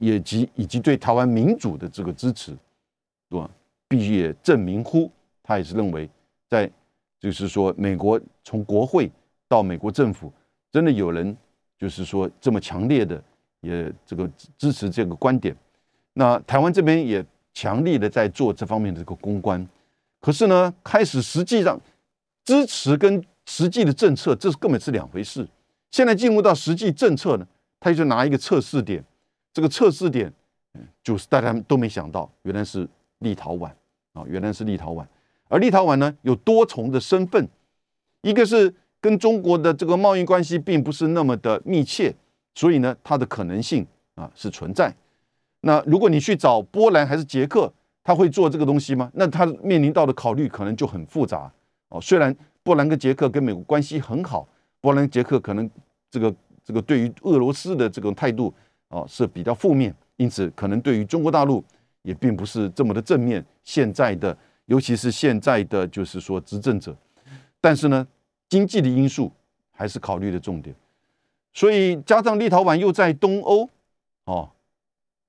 [0.00, 2.50] 以及以及对台湾民主的这个支持，
[3.30, 3.48] 是吧？
[3.86, 5.08] 必须也证明乎，
[5.44, 6.10] 他也是认为，
[6.48, 6.68] 在
[7.20, 9.08] 就是说，美国从国会
[9.46, 10.32] 到美国政府，
[10.72, 11.36] 真的有人
[11.78, 13.22] 就是说这么强烈的
[13.60, 15.56] 也这个支持这个观点。
[16.14, 19.66] 那台湾这边也强力的在做这方面的这个公关，
[20.20, 21.78] 可是呢，开始实际上
[22.44, 25.46] 支持跟实际的政策，这是根本是两回事。
[25.90, 27.46] 现在进入到实际政策呢，
[27.80, 29.04] 他就拿一个测试点，
[29.52, 30.32] 这个测试点，
[31.02, 33.66] 就是大家都没想到，原来是立陶宛
[34.12, 35.04] 啊，原来是立陶宛。
[35.48, 37.48] 而立陶宛呢，有多重的身份，
[38.22, 42.14] 一个是跟中国的这个贸易关系并不是那么的密切，
[42.54, 43.84] 所以呢，它的可能性
[44.14, 44.94] 啊是存在。
[45.62, 49.10] 那如果你去找波兰还是捷克，他会做这个东西吗？
[49.14, 51.52] 那他面临到的考虑可能就很复杂
[51.90, 52.00] 哦。
[52.00, 54.48] 虽然波兰跟捷克跟美国关系很好，
[54.80, 55.70] 波兰捷克可能
[56.10, 58.52] 这个这个对于俄罗斯的这种态度
[58.88, 61.62] 哦是比较负面，因此可能对于中国大陆
[62.02, 63.44] 也并不是这么的正面。
[63.62, 66.96] 现在的尤其是现在的就是说执政者，
[67.60, 68.06] 但是呢，
[68.48, 69.30] 经济的因素
[69.70, 70.74] 还是考虑的重点。
[71.52, 73.68] 所以加上立陶宛又在东欧
[74.24, 74.48] 哦。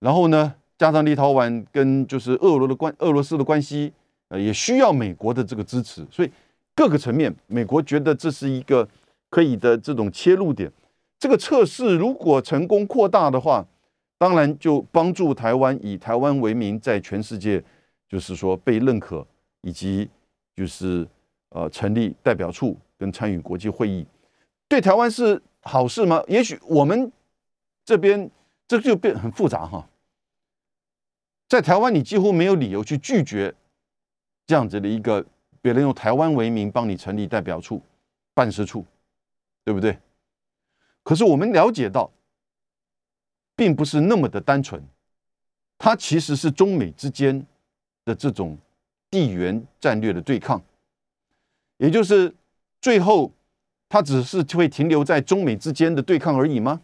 [0.01, 3.93] 然后呢，加上立陶宛跟就是俄罗的关俄罗斯的关系，
[4.27, 6.31] 呃，也需要美国的这个支持，所以
[6.75, 8.85] 各个层面，美国觉得这是一个
[9.29, 10.69] 可以的这种切入点。
[11.19, 13.63] 这个测试如果成功扩大的话，
[14.17, 17.63] 当然就帮助台湾以台湾为名，在全世界
[18.09, 19.25] 就是说被认可，
[19.61, 20.09] 以及
[20.55, 21.07] 就是
[21.49, 24.03] 呃成立代表处跟参与国际会议，
[24.67, 26.23] 对台湾是好事吗？
[26.27, 27.11] 也许我们
[27.85, 28.27] 这边
[28.67, 29.87] 这就变很复杂哈。
[31.51, 33.53] 在台湾，你几乎没有理由去拒绝
[34.47, 35.25] 这样子的一个
[35.61, 37.81] 别人用台湾为名帮你成立代表处、
[38.33, 38.85] 办事处，
[39.65, 39.99] 对不对？
[41.03, 42.09] 可是我们了解到，
[43.53, 44.81] 并不是那么的单纯，
[45.77, 47.45] 它其实是中美之间
[48.05, 48.57] 的这种
[49.09, 50.63] 地缘战略的对抗，
[51.79, 52.33] 也就是
[52.79, 53.29] 最后
[53.89, 56.79] 它只是会停留在中美之间的对抗而已吗？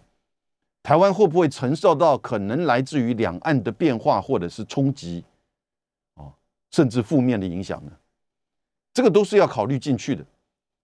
[0.84, 5.26] 台湾会不会承受到可能来自于两岸的变化或者是冲击，
[6.16, 6.34] 哦，
[6.72, 7.92] 甚至负面的影响呢？
[8.94, 10.26] 这个都是要考虑进去的，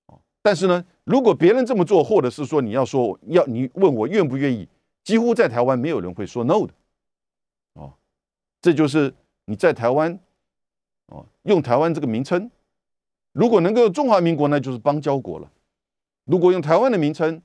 [0.08, 0.20] 哦。
[0.42, 4.68] 但是呢，如果别人这么做，或者是说你要说要你问我愿不愿意，
[5.04, 6.74] 几乎在台湾没有人会说 no 的，
[7.74, 7.94] 哦。
[8.62, 9.14] 这就是
[9.46, 10.20] 你在台湾，
[11.08, 12.52] 哦，用台湾这个名称，
[13.32, 15.48] 如果能够中华民国，那就是邦交国了；
[16.26, 17.42] 如果用台湾的名称，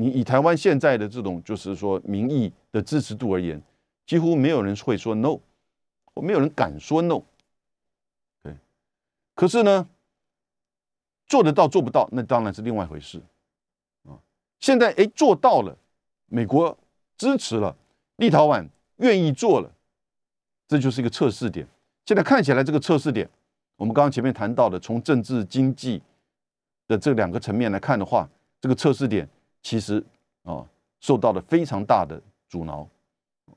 [0.00, 3.60] 你以台湾现在的这种就是说民意的支持度而言，
[4.06, 5.40] 几乎没有人会说 no，
[6.14, 7.20] 或没有人敢说 no。
[8.40, 8.56] 对，
[9.34, 9.88] 可是呢，
[11.26, 13.20] 做得到做不到，那当然是另外一回事
[14.04, 14.14] 啊。
[14.60, 15.76] 现在哎做到了，
[16.26, 16.78] 美国
[17.16, 17.76] 支持了，
[18.18, 18.64] 立陶宛
[18.98, 19.68] 愿意做了，
[20.68, 21.66] 这就是一个测试点。
[22.06, 23.28] 现在看起来这个测试点，
[23.74, 26.00] 我们刚刚前面谈到的，从政治经济
[26.86, 28.30] 的这两个层面来看的话，
[28.60, 29.28] 这个测试点。
[29.68, 30.02] 其实
[30.44, 30.64] 啊，
[30.98, 32.88] 受到了非常大的阻挠。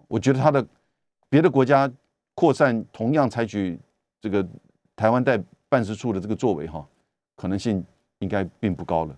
[0.10, 0.67] 我觉得他的
[1.30, 1.89] 别的国家
[2.36, 3.80] 扩散同样采取
[4.19, 4.45] 这个
[4.93, 6.86] 台湾代办事处的这个作为哈，
[7.38, 7.82] 可能性
[8.19, 9.17] 应该并不高了。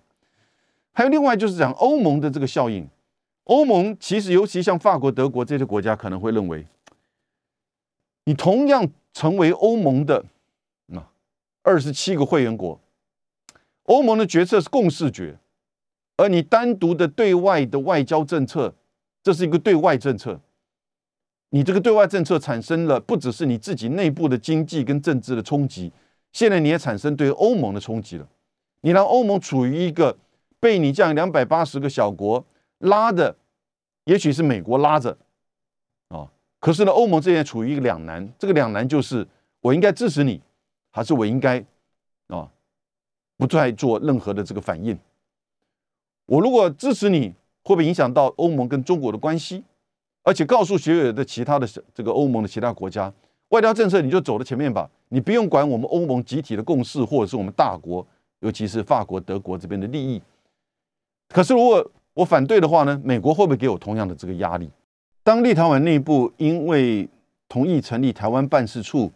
[0.92, 2.88] 还有另外就是讲欧盟的这个效应，
[3.46, 6.68] 欧盟其实尤其像法国、德国这些国家可能会认为，
[8.26, 10.24] 你同样成为欧盟的
[10.86, 11.04] 那
[11.64, 12.80] 二十七个会员国，
[13.86, 15.40] 欧盟的决策是共识决。
[16.18, 18.74] 而你单独的对外的外交政策，
[19.22, 20.40] 这是一个对外政策。
[21.50, 25.92] 你这个对外政策产生了不只是你自己内部的经济跟政治的冲击，
[26.32, 28.28] 现在你也产生对欧盟的冲击了。
[28.82, 30.18] 你让欧盟处于一个
[30.60, 32.44] 被你这样两百八十个小国
[32.80, 33.36] 拉的，
[34.06, 35.18] 也许是美国拉着
[36.10, 36.30] 啊。
[36.60, 39.28] 可是呢，欧盟这边处于一个两难，这个两难就是
[39.62, 40.42] 我应该支持你，
[40.92, 41.64] 还是我应该
[42.28, 42.50] 啊
[43.38, 44.98] 不再做任何的这个反应。
[46.26, 49.64] 我如果支持你，会不会影响到欧盟跟中国的关系？
[50.24, 53.12] 而且告诉所有的其他的这个欧盟的其他国家，
[53.50, 58.06] 外交政策你就走到前面吧，你不用管我们欧盟集体的共识，或者是我们大国，
[58.40, 60.22] 尤其是法国、德国这边的利益。
[61.28, 64.70] 可是如果我反对的话呢，美国会不会给我同样的这个压力？
[65.24, 67.08] 当立陶宛内部因为
[67.50, 69.12] 同意成立台湾办事处，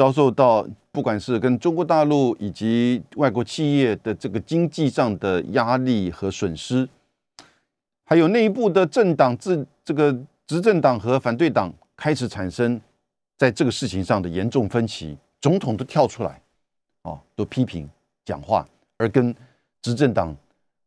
[0.00, 0.66] 遭受到。
[0.92, 6.88] 不管是跟中国大陆以及外国企业的这个经济上的压力和损失，
[8.04, 10.12] 还有内部的政党自这个
[10.48, 12.80] 执政党和反对党开始产生
[13.38, 16.42] 在这个事情上的严重分歧，总统都跳出来，
[17.02, 17.88] 啊，都批评
[18.24, 19.32] 讲话，而跟
[19.80, 20.36] 执政党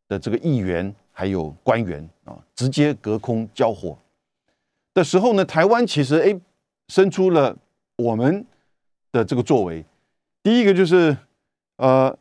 [0.09, 3.97] 的这个议员还有官员啊直接隔空交火。
[4.93, 6.37] 的时候呢，台湾其实哎，
[6.89, 7.55] 伸出了
[7.95, 8.45] 我们
[9.13, 9.85] 的这个作为。
[10.43, 11.15] 第一个就是
[11.77, 12.13] 呃，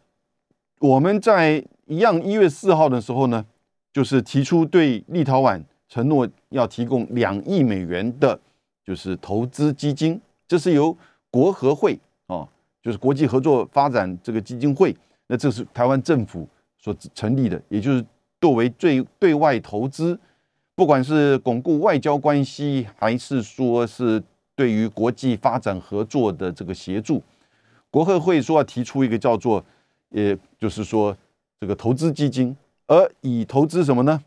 [0.78, 3.44] 我们在一样一月四号的时候呢，
[3.92, 8.38] 就是提出对立陶宛承诺要提供两亿美元的，
[8.84, 10.96] 就是投资基金，这是由
[11.30, 12.48] 国合会啊，
[12.80, 18.04] 就是国际合作发展这个基金会，那这是台湾政府所成立的，也就是
[18.40, 20.18] 作为最对外投资。
[20.74, 24.22] 不管是巩固外交关系，还是说是
[24.54, 27.22] 对于国际发展合作的这个协助，
[27.90, 29.64] 国合会说要提出一个叫做，
[30.10, 31.16] 也就是说
[31.60, 34.22] 这个投资基金，而以投资什么呢？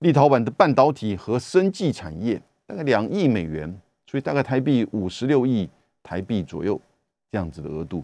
[0.00, 5.68] 立陶宛的半导体和生技产业，大概两亿美元，所以大概台币五十六亿
[6.02, 6.80] 台币左右
[7.30, 8.02] 这样子的额度。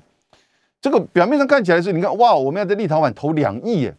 [0.81, 3.97] 这个表面上看起来是，你看哇，我们要在立陶宛投两亿耶。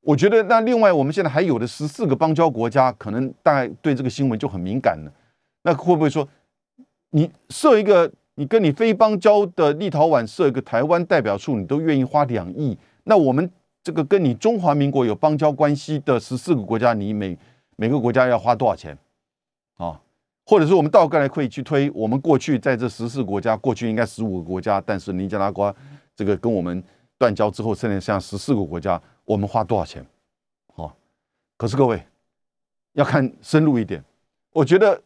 [0.00, 5.12] 我觉得那另外我们现在还有的十四个邦交国家，可能大概对这个新闻就很敏感了。
[5.62, 6.26] 那会不会说，
[7.12, 12.76] 你设一个，你跟你非邦交的立陶宛设一个台湾代表处，你都愿意花两亿？
[13.04, 13.50] 那我们
[13.82, 17.36] 这个跟你中华民国有邦交关系的十四个国家，你每
[17.76, 18.96] 每个国家要花多少钱？
[19.76, 20.00] 啊，
[20.44, 25.74] 或者说我们倒过来可以去推，我们过去在这十四国家，过去应该十五个国家，但是尼加拉瓜
[26.14, 26.82] 这个跟我们
[27.18, 29.00] 断交之后，剩下十四个国家。
[29.24, 30.04] 我们花多少钱？
[30.74, 30.96] 好，
[31.56, 32.02] 可是各位
[32.94, 34.02] 要看深入一点。
[34.52, 35.00] 我觉得，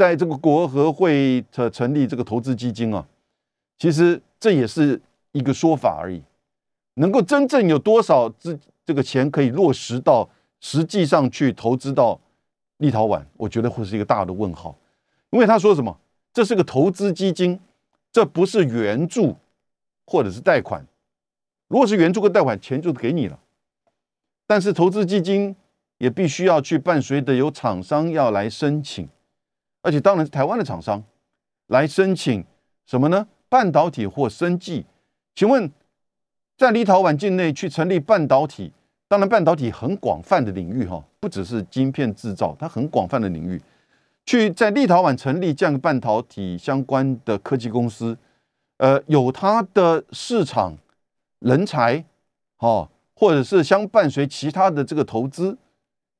[0.00, 3.06] 在这个国合会的成立这个投资基金啊，
[3.78, 4.98] 其实这也是
[5.32, 6.22] 一个说法而已。
[6.94, 10.26] 能够真正有多少资这个钱可以落实到
[10.58, 12.18] 实际上去投资到
[12.78, 14.74] 立陶宛，我觉得会是一个大的问号。
[15.28, 15.94] 因为他说什么？
[16.32, 17.60] 这是个投资基金，
[18.10, 19.36] 这不是援助
[20.06, 20.82] 或者是贷款。
[21.68, 23.38] 如果是援助跟贷款，钱就给你了。
[24.46, 25.54] 但是投资基金
[25.98, 29.06] 也必须要去伴随的有厂商要来申请，
[29.82, 31.02] 而且当然是台湾的厂商
[31.68, 32.44] 来申请
[32.86, 33.26] 什么呢？
[33.48, 34.84] 半导体或生技。
[35.34, 35.70] 请问，
[36.56, 38.72] 在立陶宛境内去成立半导体，
[39.08, 43.60] 当然半导体很广泛的领域哈，不只是晶片制造，它很广泛的领域。
[44.26, 48.16] 去在立陶宛成立这样半导体相关的科技公司，
[48.76, 50.76] 呃，有它的市场。
[51.40, 52.04] 人才，
[52.58, 55.56] 哦，或者是相伴随其他的这个投资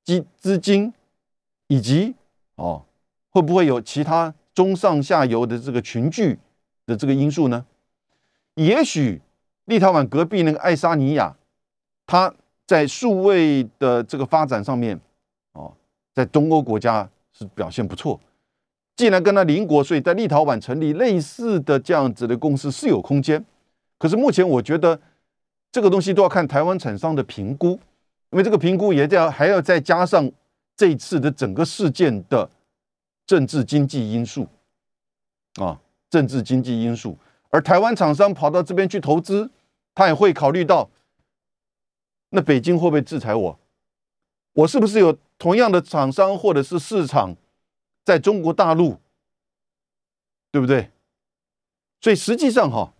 [0.02, 0.94] 基资金，
[1.66, 2.14] 以及
[2.54, 2.82] 哦，
[3.30, 6.38] 会不会有其他中上下游的这个群聚
[6.86, 7.64] 的这个因素呢？
[8.54, 9.22] 也许
[9.64, 11.36] 立陶宛隔壁那个爱沙尼亚，
[12.06, 12.34] 它
[12.66, 15.00] 在数位的这个发展上面，
[15.52, 15.72] 哦，
[16.14, 18.20] 在东欧国家是表现不错。
[18.96, 23.44] 既然跟它邻国，所以在立陶宛成立类似的这样子的公司是有空间。
[23.98, 25.00] 可是目前我觉得。
[25.72, 27.78] 这个东西都要看台湾厂商的评估，
[28.32, 30.28] 因为这个评估也要还要再加上
[30.76, 32.50] 这次的整个事件的
[33.30, 34.48] 政治经济因素
[35.60, 37.16] 啊，政治经济因素。
[37.50, 39.48] 而台湾厂商跑到这边去投资，
[39.94, 40.90] 他也会考虑到，
[42.30, 43.56] 那北京会不会制裁我？
[44.54, 47.36] 我是不是有同样的厂商或者是市场
[48.04, 48.98] 在中国大陆？
[50.50, 50.90] 对不对？
[52.00, 52.92] 所以实际上哈，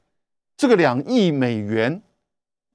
[0.57, 2.01] 这个两亿美元。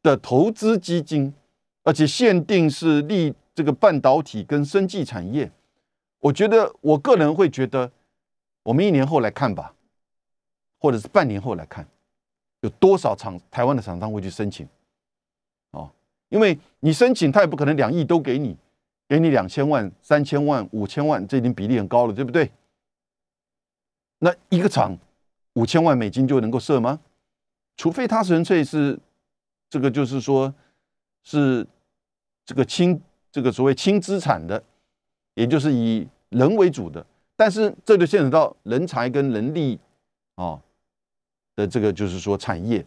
[0.04, 1.34] 的投资基金，
[1.82, 5.52] 而且限定是立这个半导体跟生技产业，
[6.26, 7.92] 我觉得我个人会觉得，
[8.64, 9.76] 我们一年后来看吧，
[10.80, 11.88] 或者是半年后来看，
[12.62, 14.68] 有多少厂台湾的厂商会去申请？
[15.70, 15.92] 哦，
[16.30, 18.58] 因为你申请，他也不可能两亿都给你，
[19.08, 22.52] 给你两千万、三千万、五千万，这已经比例很高了，对不对？
[24.18, 24.98] 那一个厂
[25.54, 27.00] 五千万美金就能够设吗？
[27.78, 29.00] 除非他纯粹是。
[29.68, 30.54] 这个就是说，
[31.24, 31.66] 是
[32.46, 33.02] 这个轻
[33.32, 34.64] 这个所谓轻资产的，
[35.34, 37.06] 也就是以人为主的，
[37.36, 39.80] 但是这就牵扯到人才跟人力
[40.36, 40.60] 啊
[41.56, 42.86] 的这个就是说产业，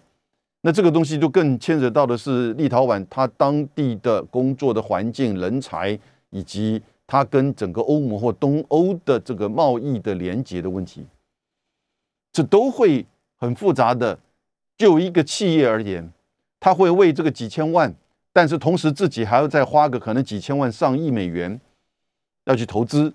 [0.61, 5.99] 那这个东西就更牵扯到的是立陶宛它当地的工作的环境、人才，
[6.30, 11.07] 以及它跟整个欧盟或东欧的这个贸易的连接的问题，
[12.32, 13.05] 这都会
[13.38, 14.18] 很复杂的。
[14.76, 16.12] 就一个企业而言。
[16.61, 17.94] 他会为这个几千万，
[18.32, 21.61] 但是同时自己还要再花个可能几千万、上亿美元
[22.46, 23.14] 要去投资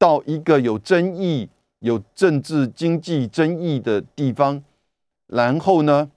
[0.00, 1.46] 到一个有争议、
[1.80, 4.64] 有政治经济争议的地方，
[5.26, 6.10] 然后呢，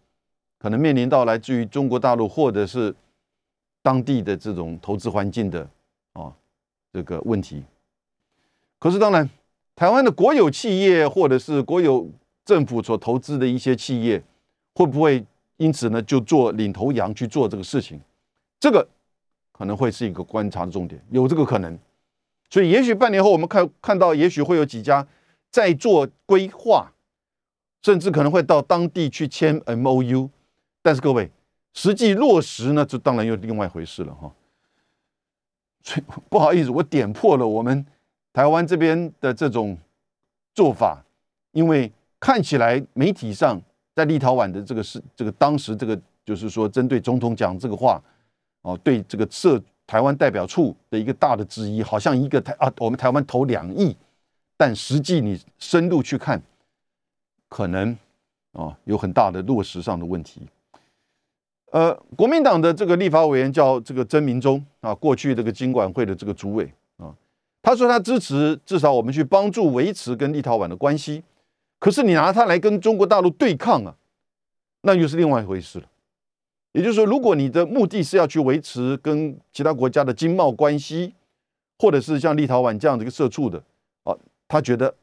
[0.57, 2.95] 可能面临到来自于中国大陆或者是
[3.81, 5.69] 当地的这种投资环境的
[6.13, 6.31] 啊
[6.93, 7.61] 这个问题。
[8.79, 9.29] 可是当然，
[9.75, 12.09] 台湾的国有企业或者是国有
[12.45, 14.23] 政府所投资的一些企业，
[14.75, 15.25] 会不会？
[15.57, 17.99] 因此呢，就做领头羊去做这个事情，
[18.61, 18.87] 这个
[19.51, 21.77] 可能会是一个观察的重点，有这个可能。
[22.53, 25.07] 所以也许半年后我们看看到，也许会有几家
[25.49, 26.93] 在做规划，
[27.81, 30.29] 甚至可能会到当地去签 M O U。
[30.83, 31.31] 但是各位，
[31.73, 34.31] 实际落实呢，这当然又另外一回事了哈。
[35.81, 37.83] 所以不好意思，我点破了我们
[38.31, 39.75] 台湾这边的这种
[40.53, 41.03] 做法，
[41.53, 43.59] 因为看起来媒体上
[43.95, 47.99] 在立陶宛的这个是这个当时这个就是说针对总统讲这个话，
[48.61, 49.59] 哦，对这个设
[49.93, 53.95] 台湾代表处的一个大的质疑，好像一个台啊，我们台湾投两亿，
[54.57, 56.41] 但实际你深入去看，
[57.47, 57.95] 可能
[58.53, 60.41] 啊有很大的落实上的问题。
[61.71, 67.13] 呃，国民党的这个立法委员叫这个曾明忠啊，过去这个经管会的这个主委啊，
[67.61, 71.21] 他说他支持至少我们去帮助维持跟立陶宛的关系，
[71.77, 73.95] 可是你拿他来跟中国大陆对抗啊，
[74.81, 75.85] 那又是另外一回事了。
[76.73, 81.13] 也就是说，如果你的目的是要去维持跟其他国家的经贸关系，
[81.79, 83.63] 或者是像立陶宛这样的一个社畜的
[84.03, 84.15] 啊，
[84.47, 84.93] 他觉得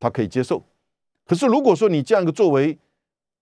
[0.00, 0.62] 他可以接受。
[1.26, 2.78] 可是如果说你这样一个作为，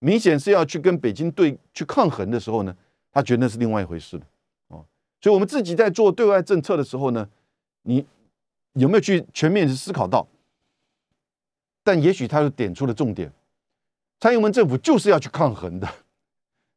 [0.00, 2.76] 明显是要去跟北京对去抗衡的时候呢，
[3.12, 4.26] 他觉得那是另外一回事了，
[4.68, 4.84] 哦，
[5.20, 7.28] 所以我们自己在做对外政策的时候呢，
[7.82, 8.04] 你
[8.72, 10.26] 有没有去全面的思考到？
[11.84, 13.32] 但也许他就点出了重点，
[14.18, 15.88] 蔡英文政府就是要去抗衡的，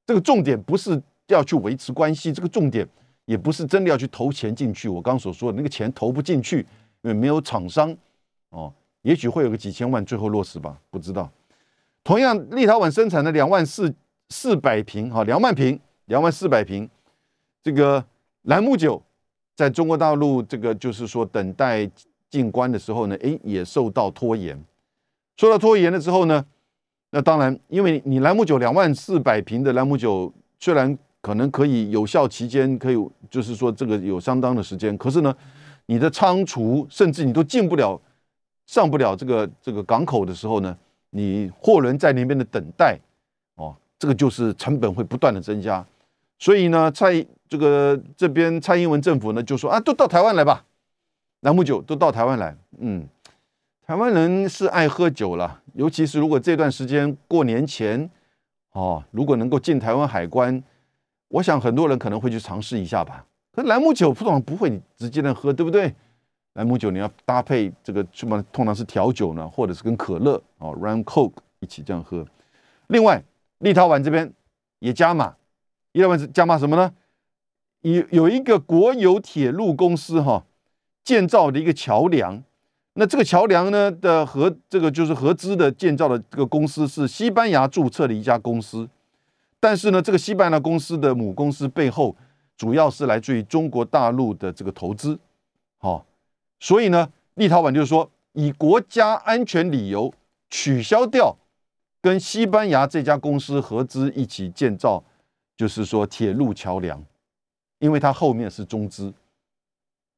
[0.06, 2.88] 这个重点不是要去维持关系，这个重点
[3.26, 4.88] 也不是真的要去投钱进去。
[4.88, 6.60] 我刚所说的那个钱投不进去，
[7.02, 7.96] 因为没有厂商，
[8.50, 11.30] 哦，也许会有个几千万最后落实吧，不知道。
[12.04, 13.92] 同样，立陶宛生产的两万四
[14.30, 16.88] 四百瓶，哈，两万瓶，两万四百瓶，
[17.64, 18.06] 这个
[18.44, 19.02] 兰姆酒，
[19.56, 21.90] 在中国大陆这个就是说等待
[22.30, 24.64] 进关的时候呢，哎，也受到拖延。
[25.38, 26.46] 受到拖延了之后呢，
[27.16, 35.34] 那当然，因为你兰姆酒两万四百瓶的兰姆酒，虽然可能可以有效期间可以，就是说这个有相当的时间，可是呢，
[35.86, 37.98] 你的仓储甚至你都进不了，
[38.66, 40.78] 上不了这个这个港口的时候呢。
[41.12, 43.00] 你货轮在那边的等待，
[43.56, 45.86] 哦，这个就是成本会不断的增加，
[46.38, 50.66] 所以呢，蔡这个这边蔡英文政府呢就说啊，都到台湾来吧，
[51.40, 53.08] 南木酒都到台湾来，嗯，
[53.88, 58.10] 台湾人是爱喝酒了，尤其是如果这段时间过年前，
[58.72, 60.64] 哦，如果能够进台湾海关，
[61.28, 63.24] 我想很多人可能会去尝试一下吧。
[63.52, 65.94] 可是兰姆酒通常不会直接的喝，对不对？
[66.54, 68.42] 兰姆酒你要搭配这个什么？
[68.52, 72.26] 通常是调酒呢，或者是跟可乐哦，Ram coke 一起这样喝。
[72.88, 73.24] 另外，
[73.60, 74.34] 立陶宛这边
[74.80, 75.36] 也加码，
[75.92, 76.92] 立陶宛是加码什么呢？
[77.82, 80.44] 有有一个国有铁路公司哈
[81.04, 82.44] 建造的一个桥梁，
[82.98, 88.90] 那这个桥梁呢的合这个就是合资的建造的这个公司是西班牙注册的一家公司，
[89.60, 92.16] 但是呢，这个西班牙公司的母公司背后
[92.56, 95.20] 主要是来自于中国大陆的这个投资，
[95.78, 96.06] 好。
[96.58, 100.12] 所以呢，立陶宛就是说，以国家安全理由
[100.50, 101.36] 取消掉
[102.02, 105.04] 跟西班牙这家公司合资一起建造，
[105.58, 107.04] 就是说铁路桥梁，
[107.80, 109.14] 因为它后面是中资。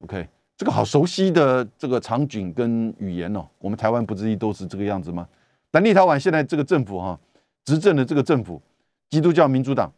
[0.02, 5.28] OK，这个好熟悉的这个场景跟语言哦，我们台湾不是一都是这个样子吗？
[5.72, 7.20] 但立陶宛现在这个政府哈，
[7.64, 8.62] 执政的这个政府，
[9.10, 9.92] 基督教民主党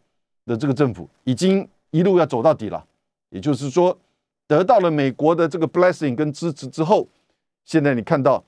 [0.45, 2.85] 的这个政府，已经一路要走到底了，
[3.29, 3.97] 也就是说。
[4.47, 7.07] 得到了美国的这个 blessing 跟支持之后，
[7.65, 8.43] 现在你看到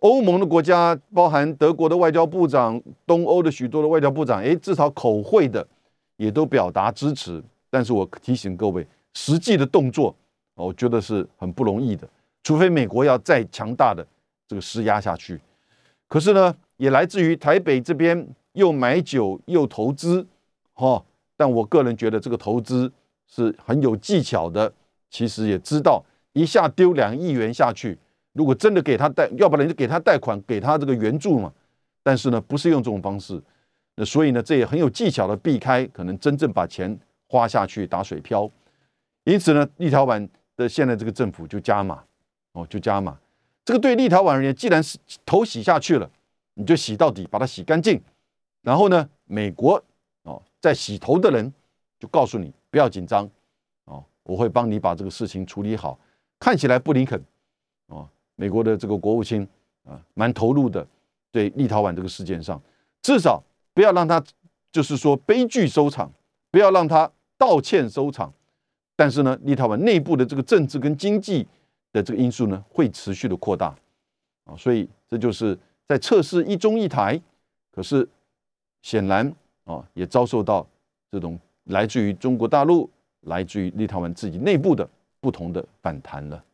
[0.00, 5.66] 欧盟的国家，包含德国的外交部长、东欧的许多的外交部长，哎，至少口惠的
[6.18, 7.42] 也都表达支持。
[7.70, 10.14] 但是我提醒各位，实际的动作，
[10.64, 12.08] 我觉得是很不容易的，
[12.42, 14.06] 除非美国要再强大的
[14.48, 15.40] 这个施压下去。
[16.08, 20.26] 可是呢，也来自于台北这边又买酒又投资，
[20.74, 21.04] 哈。
[21.36, 22.90] 但我个人觉得这个投资
[23.26, 24.72] 是很有技巧的。
[25.08, 27.96] 其实也知道，一下丢两亿元下去，
[28.32, 31.52] 如果真的给他贷，要不然就给他贷款，给他这个援助嘛。
[32.02, 33.40] 但是呢，不是用这种方式，
[33.94, 36.98] 那所以呢，这也很有技巧的避开可能真正把钱
[37.28, 38.50] 花下去打水漂。
[39.24, 42.02] 因此呢，立陶宛的现在这个政府就加码，
[42.52, 43.18] 哦，就加码。
[43.64, 46.10] 这个对立陶宛而言，既然是头洗下去了，
[46.54, 48.00] 你就洗到底，把它洗干净。
[48.62, 49.82] 然后呢，美国
[50.22, 51.52] 哦，在洗头的人
[51.98, 53.28] 就告诉你不要紧张。
[53.84, 55.98] 哦我会帮你把这个事情处理好。
[56.40, 57.22] 看起来布林肯，
[57.86, 59.46] 哦，美国的这个国务卿
[59.84, 60.86] 啊，蛮投入的，
[61.30, 62.60] 对立陶宛这个事件上，
[63.02, 63.42] 至少
[63.72, 64.22] 不要让他
[64.72, 66.10] 就是说悲剧收场，
[66.50, 68.32] 不要让他道歉收场。
[68.96, 71.46] 但是呢，立陶宛内部的这个政治跟经济
[71.92, 73.76] 的这个因素呢，会持续的扩大
[74.44, 77.20] 啊，所以这就是在测试一中一台，
[77.70, 78.08] 可是
[78.82, 79.32] 显然
[79.64, 80.66] 啊，也遭受到
[81.12, 82.90] 这种来自于中国大陆。
[83.22, 84.88] 来自于立陶宛自己内部的
[85.18, 86.44] 不同的反弹了。